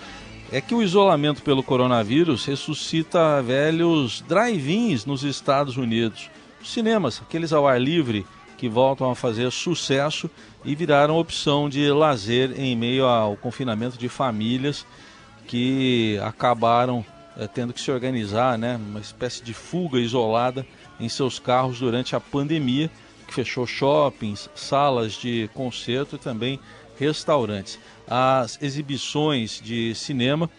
É 0.52 0.62
que 0.62 0.76
o 0.76 0.82
isolamento 0.82 1.42
pelo 1.42 1.64
coronavírus 1.64 2.46
ressuscita 2.46 3.42
velhos 3.42 4.24
drive-ins 4.28 5.06
nos 5.06 5.24
Estados 5.24 5.78
Unidos. 5.78 6.30
Os 6.62 6.72
cinemas, 6.72 7.22
aqueles 7.22 7.52
ao 7.52 7.68
ar 7.68 7.82
livre, 7.82 8.26
que 8.58 8.70
voltam 8.70 9.10
a 9.10 9.16
fazer 9.16 9.52
sucesso 9.52 10.30
e 10.64 10.76
viraram 10.76 11.18
opção 11.18 11.68
de 11.68 11.92
lazer 11.92 12.60
em 12.60 12.76
meio 12.76 13.06
ao 13.06 13.36
confinamento 13.36 13.98
de 13.98 14.08
famílias 14.08 14.86
que 15.48 16.20
acabaram 16.24 17.06
tendo 17.54 17.74
que 17.74 17.82
se 17.82 17.92
organizar, 17.92 18.58
né, 18.58 18.76
uma 18.76 19.00
espécie 19.00 19.44
de 19.44 19.54
fuga 19.54 20.00
isolada 20.00 20.66
em 21.00 21.10
seus 21.10 21.40
carros 21.40 21.80
durante 21.80 22.16
a 22.16 22.20
pandemia, 22.20 22.90
que 23.28 23.34
fechou 23.34 23.66
shoppings, 23.66 24.50
salas 24.56 25.14
de 25.14 25.50
concerto 25.54 26.16
e 26.16 26.20
também 26.20 26.60
restaurantes. 26.98 27.80
As 28.08 28.62
exibições 28.62 29.60
de 29.62 29.96
cinema 29.96 30.50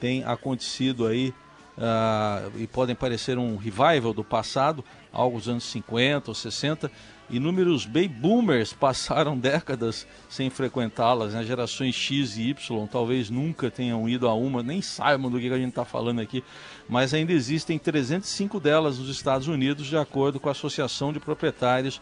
têm 0.00 0.24
acontecido 0.24 1.06
aí 1.06 1.34
uh, 1.76 2.58
e 2.58 2.66
podem 2.66 2.94
parecer 2.94 3.38
um 3.38 3.56
revival 3.56 4.12
do 4.12 4.24
passado, 4.24 4.84
algo 5.12 5.38
dos 5.38 5.48
anos 5.48 5.64
50 5.64 6.30
ou 6.30 6.34
60, 6.34 6.90
Inúmeros 7.30 7.86
baby 7.86 8.08
boomers 8.08 8.72
passaram 8.72 9.36
décadas 9.38 10.06
sem 10.28 10.50
frequentá-las, 10.50 11.34
né? 11.34 11.44
gerações 11.44 11.94
X 11.94 12.36
e 12.36 12.50
Y 12.50 12.86
talvez 12.90 13.30
nunca 13.30 13.70
tenham 13.70 14.08
ido 14.08 14.28
a 14.28 14.34
uma, 14.34 14.62
nem 14.62 14.82
saibam 14.82 15.30
do 15.30 15.40
que 15.40 15.48
a 15.48 15.56
gente 15.56 15.70
está 15.70 15.84
falando 15.84 16.20
aqui, 16.20 16.44
mas 16.88 17.14
ainda 17.14 17.32
existem 17.32 17.78
305 17.78 18.60
delas 18.60 18.98
nos 18.98 19.08
Estados 19.08 19.48
Unidos, 19.48 19.86
de 19.86 19.96
acordo 19.96 20.38
com 20.38 20.48
a 20.48 20.52
Associação 20.52 21.12
de 21.12 21.20
Proprietários 21.20 22.00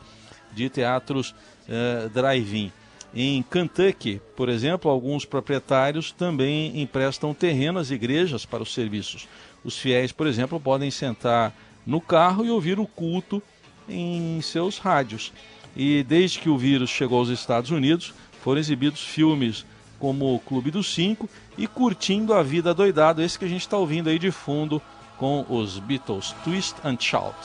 de 0.53 0.69
Teatros 0.69 1.31
uh, 1.69 2.09
Drive-In. 2.09 2.73
Em 3.13 3.43
Kentucky, 3.43 4.21
por 4.37 4.49
exemplo, 4.49 4.89
alguns 4.89 5.25
proprietários 5.25 6.13
também 6.13 6.81
emprestam 6.81 7.35
terreno 7.35 7.81
às 7.81 7.91
igrejas 7.91 8.47
para 8.47 8.63
os 8.63 8.73
serviços. 8.73 9.29
Os 9.65 9.77
fiéis, 9.77 10.13
por 10.13 10.29
exemplo, 10.29 10.61
podem 10.61 10.91
sentar 10.93 11.53
no 11.85 12.01
carro 12.01 12.45
e 12.45 12.51
ouvir 12.51 12.79
o 12.79 12.87
culto 12.87 13.43
em 13.91 14.41
seus 14.41 14.79
rádios. 14.79 15.33
E 15.77 16.03
desde 16.03 16.39
que 16.39 16.49
o 16.49 16.59
vírus 16.59 16.91
chegou 16.91 17.19
aos 17.19 17.29
Estados 17.29 17.71
Unidos, 17.71 18.15
foram 18.43 18.61
exibidos 18.61 19.03
filmes 19.03 19.65
como 19.99 20.35
o 20.35 20.39
Clube 20.39 20.71
dos 20.71 20.93
Cinco 20.93 21.29
e 21.59 21.67
Curtindo 21.67 22.33
a 22.33 22.43
Vida 22.43 22.73
Doidado, 22.73 23.23
esse 23.23 23.39
que 23.39 23.45
a 23.45 23.49
gente 23.49 23.61
está 23.61 23.77
ouvindo 23.77 24.09
aí 24.09 24.19
de 24.19 24.31
fundo 24.31 24.81
com 25.19 25.45
os 25.49 25.79
Beatles, 25.79 26.35
Twist 26.43 26.75
and 26.83 26.97
Shout. 26.99 27.37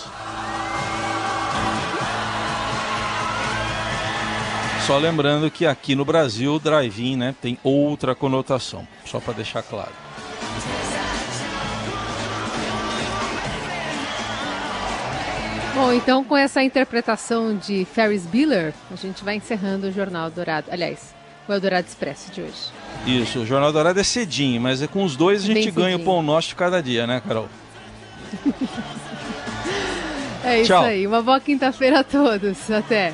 Só 4.87 4.97
lembrando 4.97 5.49
que 5.49 5.65
aqui 5.65 5.95
no 5.95 6.05
Brasil 6.05 6.59
drive-in 6.59 7.17
né, 7.17 7.35
tem 7.41 7.57
outra 7.63 8.15
conotação, 8.15 8.87
só 9.03 9.19
para 9.19 9.33
deixar 9.33 9.63
claro. 9.63 9.91
Bom, 15.75 15.91
então 15.91 16.23
com 16.23 16.37
essa 16.37 16.63
interpretação 16.63 17.57
de 17.57 17.83
Ferris 17.83 18.25
Bueller, 18.25 18.73
a 18.89 18.95
gente 18.95 19.25
vai 19.25 19.35
encerrando 19.35 19.87
o 19.87 19.91
Jornal 19.91 20.31
Dourado. 20.31 20.67
Aliás, 20.71 21.13
o 21.49 21.51
Eldorado 21.51 21.85
Expresso 21.85 22.31
de 22.31 22.41
hoje. 22.41 22.71
Isso, 23.05 23.39
o 23.39 23.45
Jornal 23.45 23.73
Dourado 23.73 23.99
é 23.99 24.03
cedinho, 24.03 24.61
mas 24.61 24.81
é 24.81 24.87
com 24.87 25.03
os 25.03 25.17
dois 25.17 25.43
a 25.43 25.47
gente 25.47 25.69
ganha 25.71 25.97
o 25.97 25.99
pão 25.99 26.23
nosso 26.23 26.47
de 26.47 26.55
cada 26.55 26.81
dia, 26.81 27.05
né, 27.05 27.21
Carol? 27.27 27.49
é 30.45 30.59
isso 30.61 30.67
Tchau. 30.67 30.83
aí. 30.85 31.05
Uma 31.05 31.21
boa 31.21 31.41
quinta-feira 31.41 31.99
a 31.99 32.03
todos. 32.05 32.71
Até. 32.71 33.13